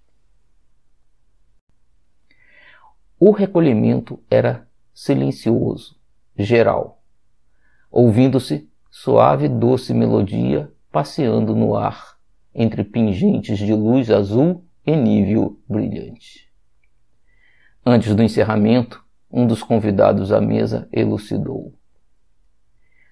[3.21, 5.97] O recolhimento era silencioso,
[6.37, 7.01] geral,
[7.89, 12.19] ouvindo-se suave doce melodia passeando no ar
[12.55, 16.53] entre pingentes de luz azul e nível brilhante.
[17.85, 21.73] Antes do encerramento, um dos convidados à mesa elucidou.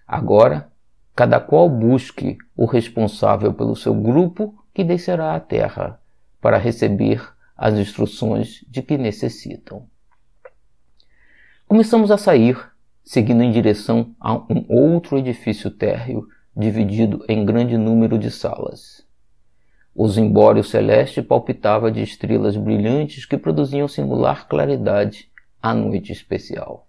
[0.06, 0.70] Agora,
[1.16, 5.98] cada qual busque o responsável pelo seu grupo que descerá à terra
[6.42, 7.26] para receber
[7.56, 9.88] as instruções de que necessitam.
[11.66, 12.58] Começamos a sair,
[13.04, 16.26] seguindo em direção a um outro edifício térreo
[16.56, 19.06] dividido em grande número de salas.
[19.94, 25.30] O zimbório celeste palpitava de estrelas brilhantes que produziam singular claridade
[25.60, 26.88] à noite especial.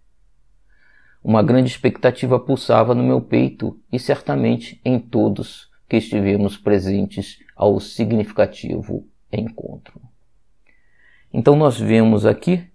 [1.24, 7.80] Uma grande expectativa pulsava no meu peito e certamente em todos que estivemos presentes ao
[7.80, 10.02] significativo encontro.
[11.34, 12.68] Então nós vemos aqui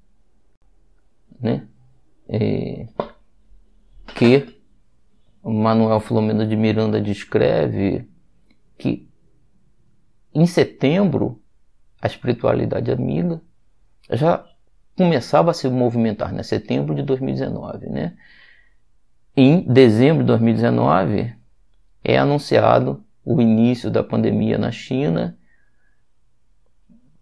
[1.41, 1.67] né,
[2.29, 2.87] é,
[4.15, 4.61] que
[5.43, 8.09] Manuel Filomeno de Miranda descreve
[8.79, 9.09] que
[10.35, 11.41] em setembro
[12.01, 13.41] a espiritualidade amiga
[14.11, 14.45] já
[14.97, 16.43] começava a se movimentar, né?
[16.43, 18.17] Setembro de 2019, né?
[19.37, 21.35] Em dezembro de 2019
[22.03, 25.37] é anunciado o início da pandemia na China.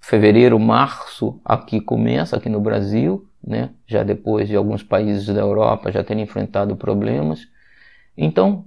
[0.01, 3.71] Fevereiro, março aqui começa aqui no Brasil, né?
[3.87, 7.47] Já depois de alguns países da Europa já terem enfrentado problemas.
[8.17, 8.67] Então,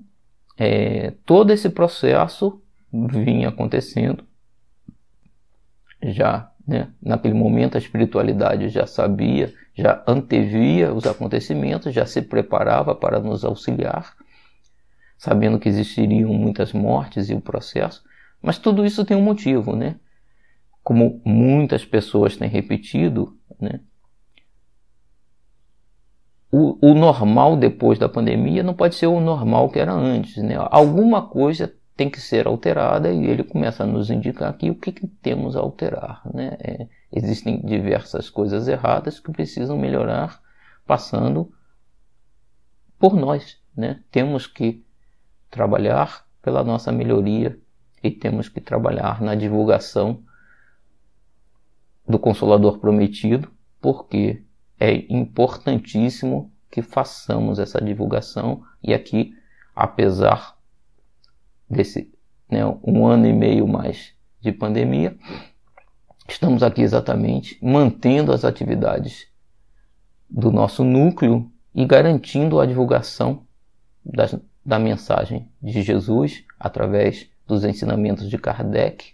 [0.58, 2.62] é, todo esse processo
[2.92, 4.24] vinha acontecendo.
[6.04, 12.94] Já né, naquele momento a espiritualidade já sabia, já antevia os acontecimentos, já se preparava
[12.94, 14.14] para nos auxiliar,
[15.18, 18.04] sabendo que existiriam muitas mortes e o processo.
[18.42, 19.96] Mas tudo isso tem um motivo, né?
[20.84, 23.80] Como muitas pessoas têm repetido, né?
[26.52, 30.38] O, o normal depois da pandemia não pode ser o normal que era antes.
[30.38, 30.56] Né?
[30.58, 34.92] Alguma coisa tem que ser alterada e ele começa a nos indicar aqui o que,
[34.92, 36.22] que temos a alterar.
[36.34, 36.58] Né?
[36.60, 40.42] É, existem diversas coisas erradas que precisam melhorar,
[40.86, 41.52] passando
[42.98, 43.58] por nós.
[43.76, 44.02] Né?
[44.10, 44.86] Temos que
[45.50, 47.60] trabalhar pela nossa melhoria
[48.02, 50.24] e temos que trabalhar na divulgação
[52.08, 54.44] do Consolador Prometido, porque
[54.80, 58.64] é importantíssimo que façamos essa divulgação.
[58.84, 59.34] E aqui,
[59.76, 60.58] apesar
[61.70, 62.12] desse
[62.50, 65.18] né, um ano e meio mais de pandemia,
[66.28, 69.28] estamos aqui exatamente mantendo as atividades
[70.30, 73.46] do nosso núcleo e garantindo a divulgação
[74.06, 79.14] das, da mensagem de Jesus através dos ensinamentos de Kardec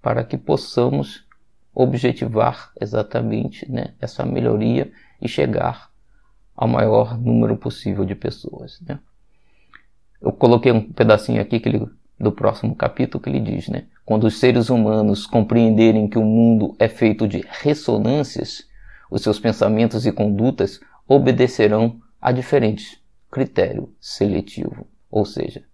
[0.00, 1.26] para que possamos
[1.74, 5.90] objetivar exatamente né, essa melhoria e chegar
[6.54, 8.80] ao maior número possível de pessoas.
[8.86, 8.98] Né?
[10.20, 11.86] Eu coloquei um pedacinho aqui que ele,
[12.18, 13.86] do próximo capítulo que ele diz, né?
[14.06, 18.66] Quando os seres humanos compreenderem que o mundo é feito de ressonâncias,
[19.10, 25.64] os seus pensamentos e condutas obedecerão a diferentes critério seletivo, ou seja,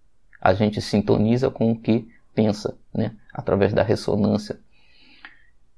[0.41, 3.15] a gente sintoniza com o que pensa, né?
[3.31, 4.59] Através da ressonância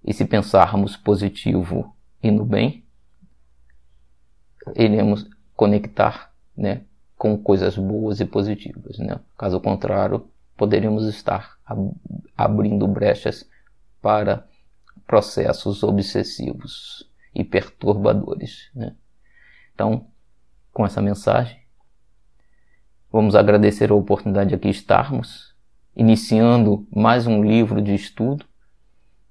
[0.04, 2.84] e se pensarmos positivo e no bem,
[4.76, 6.82] iremos conectar né,
[7.18, 8.97] com coisas boas e positivas.
[8.97, 9.20] Né?
[9.38, 10.28] Caso contrário,
[10.58, 11.58] poderíamos estar
[12.36, 13.47] abrindo brechas
[14.01, 14.45] para
[15.08, 18.70] processos obsessivos e perturbadores.
[18.76, 18.95] Né?
[19.74, 20.08] Então,
[20.74, 21.60] com essa mensagem,
[23.12, 25.54] vamos agradecer a oportunidade de aqui estarmos,
[25.95, 28.45] iniciando mais um livro de estudo,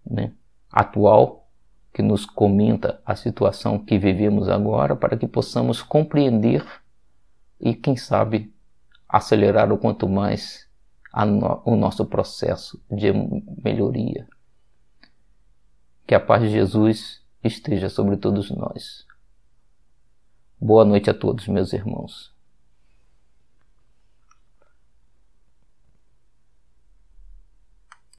[0.04, 0.32] né?
[0.72, 1.46] Atual
[1.92, 6.64] que nos comenta a situação que vivemos agora para que possamos compreender
[7.60, 8.52] e, quem sabe,
[9.06, 10.66] acelerar o quanto mais
[11.14, 13.12] no, o nosso processo de
[13.62, 14.26] melhoria.
[16.06, 19.06] Que a paz de Jesus esteja sobre todos nós.
[20.58, 22.32] Boa noite a todos, meus irmãos.